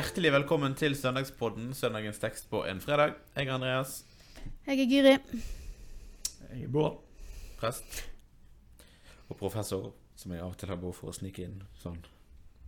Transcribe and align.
hjertelig 0.00 0.30
velkommen 0.32 0.72
til 0.78 0.94
Søndagspodden, 0.96 1.74
søndagens 1.76 2.16
tekst 2.22 2.46
på 2.48 2.62
en 2.64 2.78
fredag. 2.80 3.18
Jeg 3.36 3.48
er 3.50 3.52
Andreas, 3.52 3.98
Jeg 4.66 4.80
er 4.80 4.88
Gyri. 4.88 5.10
Jeg 5.10 6.62
er 6.64 6.68
Bård. 6.72 7.02
prest. 7.60 8.06
Og 9.28 9.36
professor, 9.36 9.92
som 10.16 10.32
jeg 10.32 10.40
av 10.40 10.54
og 10.54 10.56
til 10.56 10.72
har 10.72 10.80
behov 10.80 10.94
for 10.96 11.12
å 11.12 11.12
snike 11.12 11.44
inn. 11.44 11.58
Sånn. 11.82 11.98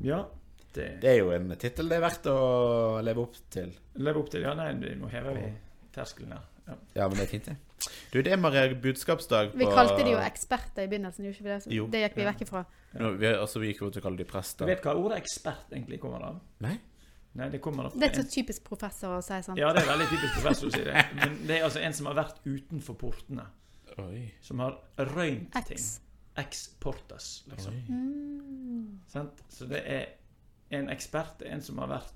Ja, 0.05 0.27
det 0.75 1.01
Det 1.01 1.09
er 1.09 1.19
jo 1.23 1.31
en 1.33 1.57
tittel 1.57 1.89
det 1.89 1.97
er 1.97 2.05
verdt 2.05 2.27
å 2.29 3.01
leve 3.03 3.23
opp 3.23 3.37
til. 3.51 3.73
lever 3.95 4.21
opp 4.21 4.31
til. 4.31 4.43
Ja, 4.43 4.53
nei, 4.53 4.75
nå 4.75 5.09
hever 5.09 5.33
vi 5.33 5.55
terskelen 5.95 6.33
her. 6.33 6.45
Ja. 6.67 6.77
Ja, 6.95 7.09
men 7.09 7.17
det 7.17 7.23
er 7.23 7.33
fint, 7.33 7.47
det. 7.47 7.57
Du, 8.13 8.21
det 8.23 8.33
er 8.33 8.37
Maria 8.37 8.75
budskapsdag 8.75 9.53
på 9.53 9.59
Vi 9.59 9.65
kalte 9.65 10.05
de 10.05 10.11
jo 10.13 10.19
eksperter 10.19 10.85
i 10.85 10.87
begynnelsen, 10.87 11.25
gjorde 11.25 11.39
ikke 11.39 11.45
vi 11.45 11.51
det? 11.51 11.63
Så 11.63 11.73
Jo. 11.73 11.87
Det 11.87 11.99
gikk 12.05 12.17
vi 12.17 12.25
vekk 12.25 12.43
ifra. 12.43 12.67
Nå, 12.93 13.17
vi, 13.17 13.27
altså, 13.27 13.59
vi 13.59 13.73
gikk 13.73 13.81
jo 13.81 13.91
til 13.91 14.03
å 14.03 14.05
kalle 14.05 14.17
de 14.19 14.25
Du 14.25 14.67
vet 14.67 14.83
hva 14.85 14.95
ordet 14.95 15.23
ekspert 15.25 15.73
egentlig 15.73 15.99
kommer 15.99 16.21
av? 16.21 16.41
Nei? 16.61 16.79
Nei, 17.35 17.49
det 17.49 17.63
kommer 17.65 17.89
Det 17.97 18.11
er 18.11 18.19
så 18.21 18.29
typisk 18.29 18.65
professor 18.67 19.17
å 19.17 19.21
si 19.25 19.39
sånn. 19.47 19.57
Ja, 19.61 19.71
det 19.73 19.87
er 19.87 19.89
veldig 19.95 20.09
typisk 20.11 20.35
professor 20.37 20.69
å 20.69 20.73
si 20.75 20.83
det. 20.85 21.05
Men 21.17 21.37
det 21.49 21.59
er 21.59 21.67
altså 21.69 21.81
en 21.81 21.95
som 21.97 22.09
har 22.11 22.19
vært 22.19 22.43
utenfor 22.45 22.99
portene. 23.01 23.47
Oi. 24.03 24.27
Som 24.45 24.61
har 24.65 24.77
røynt 25.15 25.53
ting. 25.69 25.79
X. 25.79 26.01
Ex 26.41 26.67
portas, 26.81 27.31
liksom. 27.53 27.77
Mm. 27.89 29.01
Sant? 29.09 29.41
Så 29.53 29.69
det 29.69 29.81
er 29.85 30.05
en 30.73 30.89
ekspert, 30.93 31.45
er 31.45 31.57
en 31.57 31.65
som 31.65 31.81
har 31.81 31.91
vært 31.93 32.13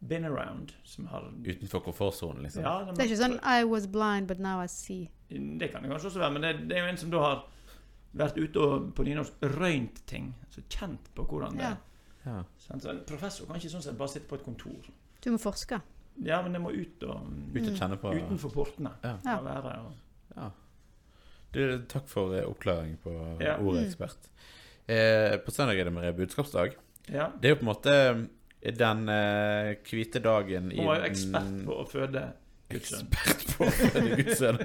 been 0.00 0.24
around. 0.24 0.72
Som 0.84 1.06
har 1.06 1.32
Utenfor 1.44 1.80
komfortsonen, 1.80 2.42
liksom. 2.42 2.62
Ja, 2.62 2.92
Det 2.92 3.04
er 3.04 3.10
ikke 3.10 3.20
sånn 3.20 3.40
I 3.44 3.64
was 3.68 3.86
blind, 3.86 4.28
but 4.28 4.40
now 4.40 4.60
I 4.64 4.68
see. 4.68 5.10
Det 5.28 5.68
kan 5.72 5.82
det 5.84 5.90
kanskje 5.92 6.12
også 6.12 6.22
være, 6.22 6.32
men 6.36 6.42
det, 6.46 6.54
det 6.70 6.78
er 6.78 6.86
jo 6.86 6.92
en 6.92 7.00
som 7.00 7.12
da 7.12 7.24
har 7.24 7.42
vært 8.16 8.40
ute 8.40 8.64
og 8.64 8.88
på 8.96 9.04
nynorsk 9.06 9.44
røynt 9.58 10.00
ting. 10.10 10.32
Så 10.50 10.64
kjent 10.72 11.12
på 11.14 11.24
hvordan 11.28 11.56
det 11.60 11.68
Ja. 11.68 11.76
Ja. 12.26 12.42
Så 12.58 12.74
en 12.90 13.00
professor 13.08 13.46
kan 13.48 13.56
ikke 13.56 13.70
sånn 13.72 13.82
sett 13.82 13.96
bare 13.98 14.08
sitte 14.12 14.28
på 14.28 14.36
et 14.36 14.44
kontor. 14.44 14.88
Du 15.24 15.30
må 15.32 15.38
forske. 15.40 15.78
Ja, 16.24 16.42
men 16.42 16.52
det 16.52 16.60
må 16.60 16.70
ut 16.74 17.02
og 17.08 17.28
Ut 17.54 17.68
og 17.68 17.76
kjenne 17.78 17.96
på 18.00 18.10
Utenfor 18.12 18.50
portene. 18.52 18.90
Ja. 19.04 19.38
Være, 19.40 19.76
og, 19.86 19.94
Ja. 20.36 20.50
Du, 21.52 21.62
takk 21.88 22.06
for 22.06 22.34
eh, 22.36 22.44
oppklaring 22.46 22.96
på 23.02 23.10
Ja. 23.40 23.56
ordet 23.58 23.82
Mm. 23.82 23.88
ekspert. 23.88 24.28
Eh, 24.88 25.36
på 25.38 25.50
søndag 25.50 25.78
er 25.80 25.84
det 25.84 25.92
Maria 25.92 26.12
budskapsdag. 26.12 26.74
ja. 27.08 27.30
Det 27.40 27.44
er 27.50 27.54
jo 27.54 27.60
på 27.64 27.66
en 27.66 27.74
måte 27.74 28.28
den 28.76 29.08
eh, 29.08 29.74
hvite 29.82 30.20
dagen 30.22 30.70
i 30.72 30.76
Hun 30.76 30.86
var 30.86 30.96
jo 31.00 31.08
ekspert 31.10 31.64
på 31.66 31.72
å 31.80 31.88
føde 31.88 32.32
Gudsønn. 32.70 33.08
Ekspert 33.08 33.56
på 33.56 33.64
å 33.64 33.70
føde 33.70 34.16
Gudsønn. 34.22 34.58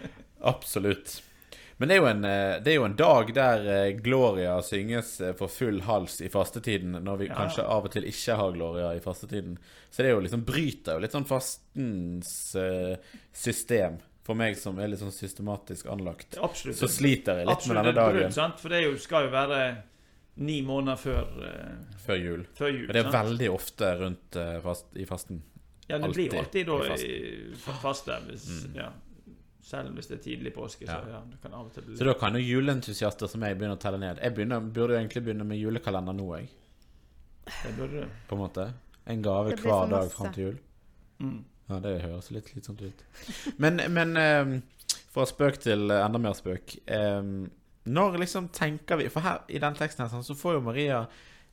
Absolutt. 0.52 1.22
Men 1.82 1.90
det 1.90 1.96
er, 1.98 2.04
en, 2.12 2.24
eh, 2.28 2.60
det 2.62 2.70
er 2.72 2.76
jo 2.78 2.84
en 2.86 2.94
dag 3.00 3.30
der 3.34 3.64
eh, 3.72 3.92
Gloria 4.04 4.52
synges 4.62 5.16
eh, 5.20 5.32
for 5.38 5.50
full 5.50 5.80
hals 5.88 6.20
i 6.22 6.28
fastetiden, 6.30 6.94
når 7.02 7.18
vi 7.24 7.26
Ja. 7.26 7.34
kanskje 7.40 7.64
av 7.66 7.88
og 7.88 7.90
til 7.96 8.06
ikke 8.06 8.36
har 8.38 8.52
Gloria 8.54 8.92
i 8.94 9.00
fastetiden. 9.02 9.56
Så 9.90 10.04
det 10.04 10.12
er 10.12 10.14
jo 10.14 10.22
liksom 10.22 10.44
bryter 10.46 10.94
jo 10.94 11.02
litt 11.02 11.14
sånn 11.16 11.26
fastens 11.26 12.32
system. 13.32 13.98
For 14.22 14.38
meg 14.38 14.54
som 14.56 14.78
er 14.78 14.86
litt 14.92 15.00
sånn 15.02 15.10
systematisk 15.10 15.88
anlagt, 15.90 16.36
Absolutt. 16.38 16.78
så 16.78 16.86
sliter 16.86 17.40
jeg 17.40 17.48
litt 17.48 17.56
absolutt 17.56 17.74
med 17.80 17.88
denne 17.90 18.12
dagen 18.12 18.32
sant? 18.36 18.60
For 18.62 18.70
det 18.70 18.84
jo, 18.84 18.92
skal 19.02 19.26
jo 19.26 19.32
være 19.34 19.62
ni 20.46 20.60
måneder 20.62 21.00
før, 21.02 21.32
uh, 21.42 21.96
før 22.06 22.20
jul. 22.22 22.44
før 22.54 22.70
jul. 22.70 22.84
Og 22.86 22.92
det 22.94 23.00
er 23.02 23.08
sant? 23.10 23.16
veldig 23.18 23.48
ofte 23.52 23.88
rundt 24.04 24.38
uh, 24.38 24.60
fast, 24.62 24.86
i 24.94 25.04
fasten. 25.10 25.42
Ja, 25.90 25.98
det 25.98 26.12
blir 26.14 26.30
jo 26.30 26.38
alltid 26.38 26.70
alltid 26.70 26.70
da 26.70 26.76
i 26.78 26.92
fast. 26.92 27.04
i 27.04 27.64
fa- 27.66 27.80
faste. 27.82 28.20
Hvis, 28.30 28.46
Mm. 28.70 28.76
ja. 28.78 28.92
Selv 29.62 29.94
hvis 29.94 30.08
det 30.10 30.18
er 30.18 30.22
tidlig 30.24 30.52
påske, 30.56 30.86
så 30.88 30.98
Ja. 30.98 31.18
ja, 31.18 31.20
det 31.30 31.38
kan 31.42 31.54
av 31.54 31.66
og 31.66 31.72
til 31.72 31.84
bli 31.86 31.96
Så 31.96 32.04
da 32.04 32.14
kan 32.18 32.34
jo 32.34 32.42
juleentusiaster 32.42 33.30
som 33.30 33.44
jeg 33.46 33.58
begynne 33.58 33.76
å 33.76 33.80
telle 33.80 33.98
ned. 34.02 34.18
Jeg 34.18 34.34
begynner, 34.34 34.60
burde 34.60 34.96
jo 34.96 34.98
egentlig 34.98 35.22
begynne 35.22 35.46
med 35.46 35.60
julekalender 35.60 36.16
nå, 36.18 36.26
jeg. 36.36 36.48
Det 37.46 37.76
burde 37.76 38.02
du. 38.02 38.18
På 38.28 38.34
en 38.34 38.42
måte. 38.42 38.66
En 39.06 39.22
gave 39.22 39.56
hver 39.56 39.88
dag 39.90 40.10
fram 40.10 40.32
til 40.34 40.44
jul. 40.44 40.58
Mm. 41.22 41.44
Ja, 41.70 41.78
det 41.78 42.02
høres 42.02 42.30
litt 42.34 42.50
slitsomt 42.50 42.82
ut. 42.82 43.04
Men, 43.62 43.80
men 43.94 44.16
um, 44.18 44.54
fra 45.14 45.26
spøk 45.28 45.60
til 45.62 45.90
eh, 45.90 46.04
enda 46.04 46.18
mer 46.18 46.34
spøk 46.38 46.76
Um, 46.86 47.50
Når 47.84 48.18
liksom 48.22 48.48
tenker 48.54 48.96
vi 48.96 49.08
For 49.10 49.20
her 49.24 49.40
i 49.48 49.58
den 49.58 49.74
teksten 49.74 50.04
her 50.04 50.10
sånn, 50.12 50.24
så 50.26 50.36
får 50.38 50.54
jo 50.58 50.66
Maria 50.66 51.00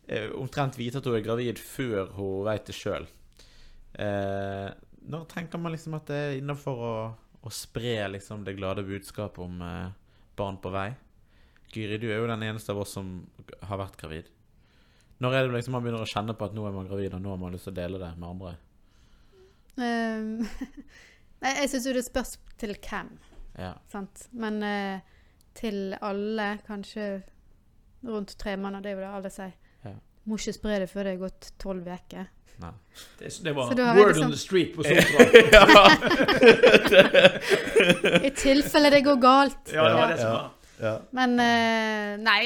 eh, 0.08 0.30
omtrent 0.38 0.78
vite 0.78 1.00
at 1.00 1.08
hun 1.09 1.18
er 1.18 1.26
gravid 1.26 1.62
før 1.62 2.12
hun 2.18 2.46
vet 2.46 2.68
det 2.70 2.76
sjøl. 2.78 3.08
Eh, 3.97 4.70
når 5.09 5.26
tenker 5.31 5.62
man 5.62 5.74
liksom 5.74 5.96
at 5.97 6.06
det 6.09 6.20
er 6.20 6.38
innafor 6.38 6.84
å, 6.86 6.94
å 7.46 7.52
spre 7.54 7.96
liksom 8.12 8.44
det 8.44 8.58
glade 8.58 8.84
budskapet 8.88 9.40
om 9.44 9.62
eh, 9.64 9.92
barn 10.40 10.58
på 10.62 10.72
vei? 10.74 10.90
Gyri, 11.74 12.00
du 12.02 12.08
er 12.10 12.18
jo 12.20 12.28
den 12.28 12.44
eneste 12.44 12.74
av 12.74 12.82
oss 12.84 12.96
som 12.98 13.12
har 13.70 13.78
vært 13.80 13.98
gravid. 14.02 14.30
Når 15.22 15.36
er 15.36 15.46
det 15.48 15.54
liksom 15.58 15.76
man 15.76 15.84
begynner 15.86 16.02
å 16.06 16.10
kjenne 16.10 16.34
på 16.40 16.48
at 16.48 16.56
nå 16.56 16.64
er 16.68 16.74
man 16.76 16.88
gravid, 16.90 17.14
og 17.14 17.22
nå 17.22 17.30
har 17.34 17.40
man 17.42 17.54
lyst 17.54 17.68
til 17.68 17.76
å 17.76 17.80
dele 17.80 18.00
det 18.02 18.10
med 18.18 18.30
andre? 18.30 18.54
Um, 19.80 20.48
Nei, 21.44 21.52
jeg 21.62 21.70
syns 21.72 21.86
jo 21.88 21.94
det 21.96 22.06
spørs 22.08 22.34
til 22.60 22.74
hvem, 22.76 23.12
Ja. 23.60 23.74
sant. 23.92 24.26
Men 24.36 24.62
eh, 24.64 25.00
til 25.56 25.94
alle, 26.04 26.50
kanskje 26.68 27.06
rundt 28.08 28.34
tre 28.40 28.56
måneder, 28.60 28.82
det 28.84 28.92
er 28.92 28.98
jo 28.98 29.06
det 29.06 29.14
alle 29.20 29.32
sier. 29.32 29.54
Ja. 29.86 29.94
Må 30.28 30.40
ikke 30.40 30.56
spre 30.58 30.80
det 30.84 30.90
før 30.92 31.08
det 31.08 31.14
er 31.16 31.22
gått 31.24 31.52
tolv 31.60 31.88
uker. 31.88 32.28
Nei. 32.59 32.72
Det, 33.20 33.30
det 33.44 33.52
var 33.56 33.70
word 33.96 34.08
liksom- 34.08 34.25
on 34.25 34.31
the 34.31 34.38
street 34.38 34.74
på 34.75 34.84
Sotra. 34.88 35.84
I 38.28 38.31
tilfelle 38.36 38.90
det 38.92 39.02
går 39.06 39.20
galt. 39.24 39.72
Ja, 39.74 39.86
det 39.88 39.94
var 39.96 40.08
det 40.12 40.18
som 40.20 40.31
var. 40.31 40.50
Ja. 40.80 40.94
Men 41.12 41.30
uh, 41.40 42.18
Nei, 42.24 42.44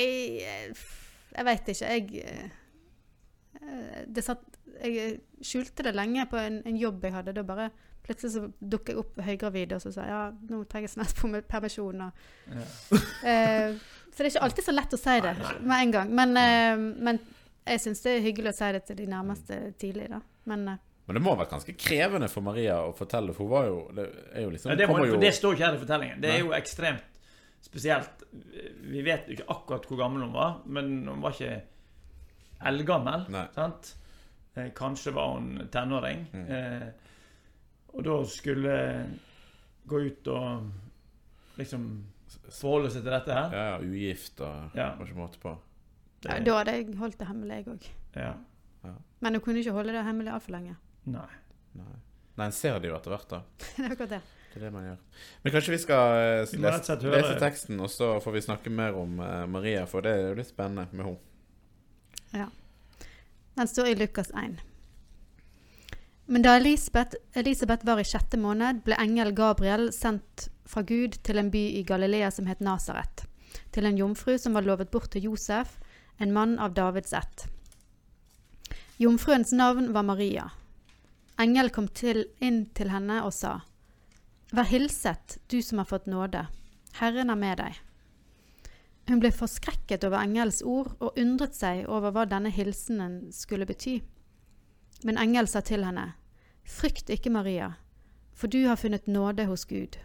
jeg 1.38 1.46
veit 1.46 1.68
ikke. 1.70 1.86
Jeg 1.86 2.26
eh, 2.26 4.04
Det 4.10 4.24
satt 4.26 4.42
Jeg 4.84 5.20
skjulte 5.46 5.86
det 5.86 5.94
lenge 5.96 6.26
på 6.30 6.38
en, 6.42 6.62
en 6.66 6.78
jobb 6.78 7.04
jeg 7.06 7.14
hadde. 7.14 7.34
Da 7.38 7.44
bare 7.48 7.70
Plutselig 8.04 8.34
så 8.34 8.42
dukket 8.60 8.90
jeg 8.92 9.00
opp 9.00 9.20
høygravid 9.24 9.72
og 9.78 9.80
så 9.80 9.94
sa 9.96 10.04
ja, 10.04 10.24
nå 10.50 10.58
trenger 10.68 10.90
jeg 10.90 10.96
snart 10.98 11.14
på 11.16 11.30
med 11.32 11.46
permisjon. 11.48 12.02
Og, 12.04 12.26
Ja. 12.52 12.66
uh, 12.98 13.78
så 14.12 14.18
det 14.18 14.26
er 14.26 14.32
ikke 14.34 14.42
alltid 14.46 14.66
så 14.66 14.74
lett 14.76 14.94
å 14.94 15.00
si 15.00 15.14
det 15.24 15.32
med 15.64 15.78
en 15.78 15.94
gang. 15.96 16.12
Men, 16.20 16.30
uh, 16.36 16.78
men 17.08 17.20
jeg 17.66 17.80
syns 17.84 18.02
det 18.04 18.12
er 18.18 18.26
hyggelig 18.26 18.52
å 18.54 18.58
si 18.58 18.72
det 18.76 18.82
til 18.88 18.96
de 19.00 19.06
nærmeste 19.08 19.60
tidlig, 19.80 20.10
da. 20.12 20.20
Men 20.46 20.68
eh, 20.68 20.78
Men 21.08 21.16
det 21.18 21.22
må 21.24 21.34
ha 21.34 21.40
vært 21.44 21.52
ganske 21.56 21.74
krevende 21.76 22.30
for 22.32 22.42
Maria 22.46 22.78
å 22.88 22.94
fortelle, 22.96 23.34
for 23.36 23.44
hun 23.44 23.52
var 23.52 23.66
jo 23.68 23.80
Det 23.96 24.06
er 24.34 24.46
jo 24.46 24.50
liksom 24.54 24.72
Ja, 24.72 24.76
det, 24.80 24.88
må, 24.88 25.00
jo, 25.06 25.18
det 25.20 25.34
står 25.36 25.54
ikke 25.58 25.66
her 25.68 25.76
i 25.76 25.82
fortellingen. 25.82 26.22
Det 26.24 26.32
er 26.32 26.40
jo 26.44 26.54
ekstremt 26.56 27.10
spesielt. 27.64 28.24
Vi 28.84 29.02
vet 29.04 29.28
jo 29.28 29.38
ikke 29.38 29.48
akkurat 29.52 29.86
hvor 29.88 29.98
gammel 30.02 30.26
hun 30.26 30.34
var, 30.36 30.58
men 30.66 31.06
hun 31.08 31.22
var 31.24 31.32
ikke 31.36 31.62
eldgammel. 32.68 33.26
Sant? 33.56 33.94
Eh, 34.56 34.70
kanskje 34.76 35.14
var 35.16 35.36
hun 35.38 35.68
tenåring. 35.72 36.26
Mm. 36.34 36.48
Eh, 36.52 36.88
og 37.94 38.04
da 38.08 38.18
skulle 38.26 38.76
gå 39.88 40.00
ut 40.08 40.28
og 40.34 41.60
liksom 41.60 41.88
forholde 42.50 42.90
seg 42.94 43.04
til 43.06 43.14
dette 43.14 43.36
her. 43.38 43.52
Ja, 43.54 43.66
ja, 43.74 43.80
ugift 43.84 44.40
og 44.42 44.76
Ja. 44.78 44.92
var 44.98 45.06
ikke 45.08 45.20
måte 45.20 45.40
på. 45.44 45.56
Ja, 46.24 46.40
da 46.44 46.58
hadde 46.60 46.76
jeg 46.78 46.96
holdt 47.00 47.20
det 47.20 47.28
hemmelig, 47.30 47.60
jeg 47.60 47.74
òg. 47.74 47.90
Ja. 48.16 48.34
Men 49.24 49.38
hun 49.38 49.44
kunne 49.44 49.62
ikke 49.64 49.76
holde 49.76 49.96
det 49.96 50.04
hemmelig 50.04 50.34
altfor 50.36 50.56
lenge. 50.58 50.78
Nei. 51.10 51.28
Nei. 51.80 52.00
Nei, 52.34 52.48
en 52.48 52.56
ser 52.56 52.80
det 52.82 52.90
jo 52.90 52.96
etter 52.98 53.14
hvert, 53.14 53.30
da. 53.30 53.42
det 53.76 53.84
er 53.86 53.94
akkurat 53.96 54.16
det. 54.16 54.22
Det 54.54 54.60
er 54.60 54.66
det 54.68 54.72
man 54.74 54.86
gjør. 54.86 54.98
Men 55.44 55.54
kanskje 55.56 55.74
vi 55.74 55.80
skal 55.82 56.18
eh, 56.18 56.42
og 56.46 56.66
lese, 56.66 56.98
lese 57.14 57.38
teksten, 57.42 57.80
og 57.82 57.90
så 57.94 58.10
får 58.22 58.36
vi 58.36 58.44
snakke 58.46 58.74
mer 58.74 58.98
om 58.98 59.16
uh, 59.22 59.46
Maria, 59.50 59.86
for 59.90 60.06
det 60.06 60.14
er 60.14 60.28
jo 60.28 60.36
litt 60.42 60.52
spennende 60.52 60.86
med 60.92 61.08
henne. 61.08 61.30
Den 63.54 63.70
står 63.70 63.92
i 63.92 63.96
Lukas 63.96 64.32
1. 64.34 64.58
Men 66.26 66.42
da 66.42 66.56
Elisabeth, 66.58 67.20
Elisabeth 67.38 67.86
var 67.86 68.00
i 68.02 68.06
sjette 68.08 68.40
måned, 68.40 68.82
ble 68.86 68.98
engel 68.98 69.34
Gabriel 69.38 69.92
sendt 69.94 70.48
fra 70.66 70.82
Gud 70.88 71.20
til 71.26 71.38
en 71.38 71.52
by 71.54 71.62
i 71.78 71.84
Galilea 71.86 72.32
som 72.34 72.48
het 72.50 72.64
Nasaret, 72.64 73.26
til 73.76 73.86
en 73.86 74.00
jomfru 74.00 74.40
som 74.42 74.58
var 74.58 74.66
lovet 74.66 74.90
bort 74.90 75.12
til 75.14 75.28
Josef, 75.30 75.76
en 76.18 76.34
mann 76.34 76.60
av 76.60 76.74
Davids 76.74 77.14
ett. 77.14 77.48
Jomfruens 78.98 79.52
navn 79.52 79.94
var 79.94 80.04
Maria. 80.04 80.52
Engel 81.38 81.70
kom 81.70 81.88
til, 81.88 82.26
inn 82.40 82.66
til 82.78 82.92
henne 82.94 83.24
og 83.26 83.34
sa, 83.34 83.62
Vær 84.54 84.70
hilset, 84.70 85.40
du 85.50 85.62
som 85.66 85.82
har 85.82 85.90
fått 85.90 86.06
nåde. 86.06 86.46
Herren 87.00 87.34
er 87.34 87.40
med 87.42 87.58
deg. 87.58 87.80
Hun 89.10 89.20
ble 89.20 89.34
forskrekket 89.34 90.06
over 90.08 90.22
engels 90.22 90.62
ord 90.62 90.94
og 91.00 91.18
undret 91.20 91.58
seg 91.58 91.88
over 91.90 92.14
hva 92.14 92.28
denne 92.30 92.54
hilsenen 92.54 93.34
skulle 93.34 93.66
bety. 93.68 93.98
Men 95.04 95.18
engel 95.18 95.50
sa 95.50 95.64
til 95.66 95.84
henne, 95.84 96.14
Frykt 96.64 97.10
ikke, 97.12 97.34
Maria, 97.34 97.74
for 98.32 98.48
du 98.48 98.62
har 98.68 98.80
funnet 98.80 99.08
nåde 99.08 99.50
hos 99.50 99.66
Gud. 99.66 99.98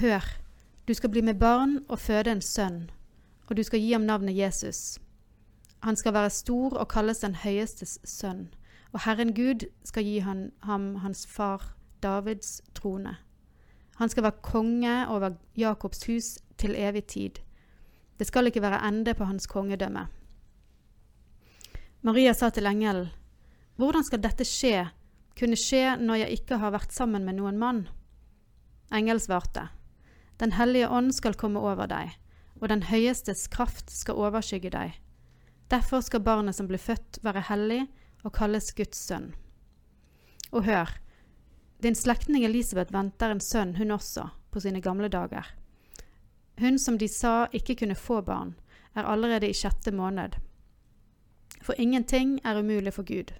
Hør, 0.00 0.24
du 0.88 0.94
skal 0.94 1.12
bli 1.12 1.22
med 1.22 1.38
barn 1.38 1.84
og 1.86 2.00
føde 2.02 2.32
en 2.32 2.42
sønn, 2.42 2.88
og 3.48 3.56
du 3.56 3.62
skal 3.62 3.80
gi 3.80 3.92
ham 3.92 4.06
navnet 4.06 4.36
Jesus. 4.36 4.98
Han 5.82 5.96
skal 5.96 6.14
være 6.14 6.30
stor 6.30 6.76
og 6.76 6.88
kalles 6.88 7.22
den 7.22 7.34
høyestes 7.34 7.98
sønn, 8.04 8.48
og 8.92 9.04
Herren 9.04 9.34
Gud 9.34 9.66
skal 9.84 10.04
gi 10.04 10.18
han, 10.24 10.50
ham 10.62 10.96
hans 11.04 11.26
far 11.26 11.74
Davids 12.02 12.60
trone. 12.74 13.16
Han 13.96 14.08
skal 14.08 14.22
være 14.22 14.42
konge 14.42 15.08
over 15.08 15.36
Jakobs 15.56 16.06
hus 16.06 16.38
til 16.58 16.76
evig 16.76 17.04
tid. 17.04 17.38
Det 18.18 18.26
skal 18.26 18.46
ikke 18.46 18.62
være 18.62 18.80
ende 18.88 19.14
på 19.14 19.24
hans 19.24 19.46
kongedømme. 19.46 20.06
Maria 22.02 22.32
sa 22.32 22.50
til 22.50 22.66
engelen, 22.66 23.08
Hvordan 23.76 24.04
skal 24.04 24.22
dette 24.22 24.44
skje, 24.44 24.86
kunne 25.36 25.56
skje 25.56 25.96
når 26.00 26.22
jeg 26.22 26.38
ikke 26.38 26.56
har 26.56 26.72
vært 26.72 26.94
sammen 26.96 27.24
med 27.24 27.36
noen 27.36 27.58
mann? 27.60 27.88
Engelen 28.92 29.20
svarte, 29.20 29.68
Den 30.40 30.52
hellige 30.52 30.88
ånd 30.88 31.12
skal 31.12 31.34
komme 31.34 31.60
over 31.60 31.86
deg, 31.86 32.12
og 32.60 32.68
den 32.72 32.86
høyestes 32.88 33.46
kraft 33.52 33.90
skal 33.92 34.18
overskygge 34.20 34.72
deg. 34.72 34.96
Derfor 35.70 36.00
skal 36.00 36.24
barnet 36.24 36.56
som 36.56 36.68
blir 36.70 36.80
født, 36.80 37.20
være 37.22 37.44
hellig 37.48 37.82
og 38.24 38.34
kalles 38.36 38.72
Guds 38.76 38.98
sønn. 39.08 39.32
Og 40.54 40.64
hør, 40.64 40.90
din 41.82 41.94
slektning 41.94 42.44
Elisabeth 42.46 42.94
venter 42.94 43.30
en 43.30 43.42
sønn, 43.42 43.76
hun 43.76 43.90
også, 43.90 44.28
på 44.50 44.62
sine 44.62 44.80
gamle 44.80 45.10
dager. 45.12 45.44
Hun 46.58 46.78
som 46.78 46.96
de 46.98 47.08
sa 47.08 47.48
ikke 47.52 47.76
kunne 47.82 47.98
få 47.98 48.22
barn, 48.24 48.54
er 48.96 49.04
allerede 49.04 49.50
i 49.50 49.54
sjette 49.54 49.92
måned. 49.92 50.38
For 51.60 51.74
ingenting 51.78 52.38
er 52.44 52.58
umulig 52.58 52.94
for 52.94 53.04
Gud. 53.04 53.34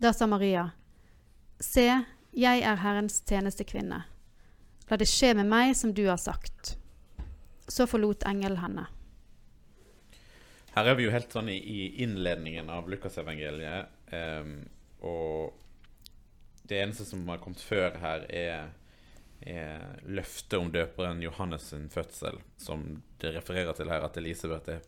Da 0.00 0.12
sa 0.12 0.26
Maria, 0.26 0.70
Se, 1.60 1.84
jeg 2.32 2.62
er 2.62 2.76
Herrens 2.78 3.20
tjenestekvinne. 3.26 4.04
La 4.88 4.96
det 4.96 5.08
skje 5.10 5.34
med 5.34 5.50
meg 5.50 5.74
som 5.76 5.92
du 5.92 6.06
har 6.06 6.20
sagt. 6.22 6.77
Så 7.68 7.86
forlot 7.86 8.24
engelen 8.28 8.62
henne. 8.62 8.86
Her 10.74 10.92
er 10.92 10.98
vi 10.98 11.08
jo 11.08 11.12
helt 11.12 11.32
sånn 11.32 11.48
i, 11.50 11.58
i 11.58 11.80
innledningen 12.04 12.68
av 12.70 12.88
Lukasevangeliet. 12.90 13.94
Um, 14.12 14.52
og 15.04 15.56
det 16.68 16.82
eneste 16.82 17.06
som 17.08 17.24
har 17.28 17.40
kommet 17.42 17.62
før 17.64 17.96
her, 18.02 18.26
er, 18.28 18.68
er 19.40 20.04
løftet 20.06 20.58
om 20.58 20.70
døperen 20.72 21.22
Johannes' 21.24 21.70
sin 21.72 21.88
fødsel, 21.90 22.40
som 22.60 22.84
det 23.22 23.32
refererer 23.36 23.76
til 23.76 23.90
her, 23.90 24.04
at 24.04 24.18
Elisabeth 24.20 24.76
er, 24.76 24.84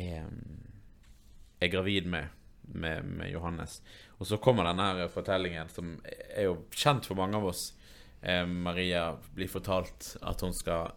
er, 0.00 0.30
er 1.60 1.72
gravid 1.72 2.08
med, 2.10 2.32
med, 2.72 3.04
med, 3.04 3.30
Johannes. 3.30 3.80
Og 4.18 4.26
så 4.30 4.40
kommer 4.42 4.66
denne 4.68 5.08
fortellingen, 5.12 5.70
som 5.70 5.94
er 6.04 6.48
jo 6.48 6.62
kjent 6.74 7.06
for 7.06 7.20
mange 7.20 7.38
av 7.38 7.50
oss. 7.52 7.68
Eh, 8.22 8.46
Maria 8.46 9.10
blir 9.36 9.50
fortalt 9.50 10.14
at 10.22 10.42
hun 10.42 10.54
skal 10.56 10.96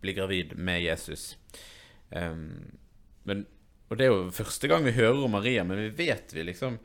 bli 0.00 0.12
gravid 0.12 0.56
med 0.58 0.82
Jesus. 0.82 1.38
Men, 2.10 3.46
og 3.88 3.96
det 3.96 4.04
er 4.06 4.12
jo 4.12 4.30
første 4.34 4.68
gang 4.68 4.84
vi 4.86 4.94
hører 4.96 5.24
om 5.24 5.34
Maria, 5.34 5.64
men 5.64 5.80
vi 5.80 6.06
vet 6.06 6.34
vi 6.34 6.44
liksom 6.46 6.76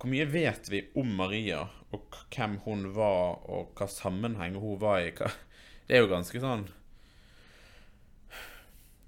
Hvor 0.00 0.10
mye 0.10 0.26
vet 0.26 0.70
vi 0.72 0.80
om 0.98 1.12
Maria, 1.18 1.60
og 1.92 2.16
hvem 2.32 2.56
hun 2.64 2.88
var, 2.96 3.42
og 3.50 3.74
hva 3.78 3.86
sammenheng 3.90 4.56
hun 4.58 4.80
var 4.80 5.04
i? 5.04 5.12
Hva, 5.14 5.30
det 5.86 5.98
er 5.98 6.04
jo 6.04 6.10
ganske 6.10 6.42
sånn 6.42 6.66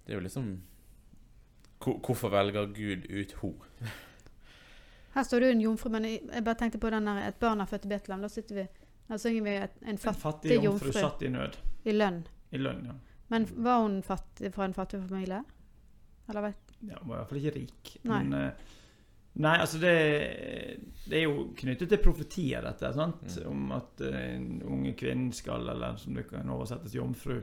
Det 0.05 0.13
er 0.13 0.19
jo 0.19 0.25
liksom 0.27 0.53
Hvorfor 1.83 2.31
velger 2.31 2.71
Gud 2.77 3.09
ut 3.11 3.33
hun? 3.41 3.59
Her 5.13 5.25
står 5.27 5.41
det 5.41 5.49
jo 5.49 5.55
en 5.57 5.61
jomfru, 5.61 5.91
men 5.93 6.07
jeg 6.07 6.45
bare 6.45 6.57
tenkte 6.61 6.79
på 6.81 6.91
den 6.95 7.09
der, 7.09 7.25
et 7.27 7.41
barn 7.43 7.61
er 7.61 7.69
født 7.69 7.85
i 7.85 7.91
Betlehem. 7.91 8.23
Da 8.23 8.31
sitter 8.33 8.61
vi, 8.61 8.65
da 9.11 9.19
synger 9.21 9.43
vi 9.45 9.57
et, 9.59 9.75
en 9.83 9.99
fattig, 9.99 10.15
en 10.15 10.21
fattig 10.23 10.57
jomfru, 10.57 10.87
jomfru 10.89 10.95
satt 10.95 11.25
i 11.27 11.33
nød. 11.35 11.59
I 11.85 11.95
lønn. 11.95 12.23
I 12.53 12.61
lønn, 12.61 12.85
ja. 12.91 12.99
Men 13.33 13.47
var 13.65 13.81
hun 13.83 14.03
fattig, 14.05 14.53
fra 14.55 14.69
en 14.69 14.77
fattig 14.77 15.01
familie? 15.01 15.41
Eller 16.29 16.49
vet 16.49 16.77
Ja, 16.81 16.99
hun 17.01 17.09
var 17.09 17.17
i 17.17 17.19
hvert 17.21 17.33
fall 17.33 17.41
ikke 17.41 17.57
rik. 17.57 17.95
Nei. 18.03 18.21
Men, 18.25 18.35
uh, 18.35 18.77
nei, 19.43 19.55
altså 19.57 19.81
det, 19.81 19.95
det, 21.07 21.17
er 21.17 21.25
jo 21.25 21.49
knyttet 21.57 21.91
til 21.91 22.03
profetier, 22.03 22.63
dette. 22.67 22.93
sant? 22.95 23.25
Mm. 23.25 23.49
Om 23.55 23.75
at 23.79 24.05
uh, 24.05 24.21
en 24.21 24.63
unge 24.75 24.95
kvinne 24.99 25.35
skal, 25.37 25.67
eller 25.75 25.99
som 26.03 26.19
det 26.19 26.29
kan 26.31 26.53
oversettes 26.53 26.95
jomfru, 26.99 27.41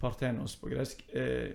partenos 0.00 0.56
på 0.56 0.68
gresk. 0.68 1.04
Eh, 1.12 1.50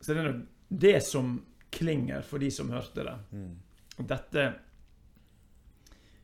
så 0.00 0.14
det 0.14 0.24
er 0.24 0.40
det 0.68 1.00
som 1.06 1.36
klinger 1.70 2.22
for 2.22 2.42
de 2.42 2.50
som 2.50 2.70
hørte 2.74 3.04
det. 3.06 3.14
Mm. 3.30 4.06
Dette 4.10 4.46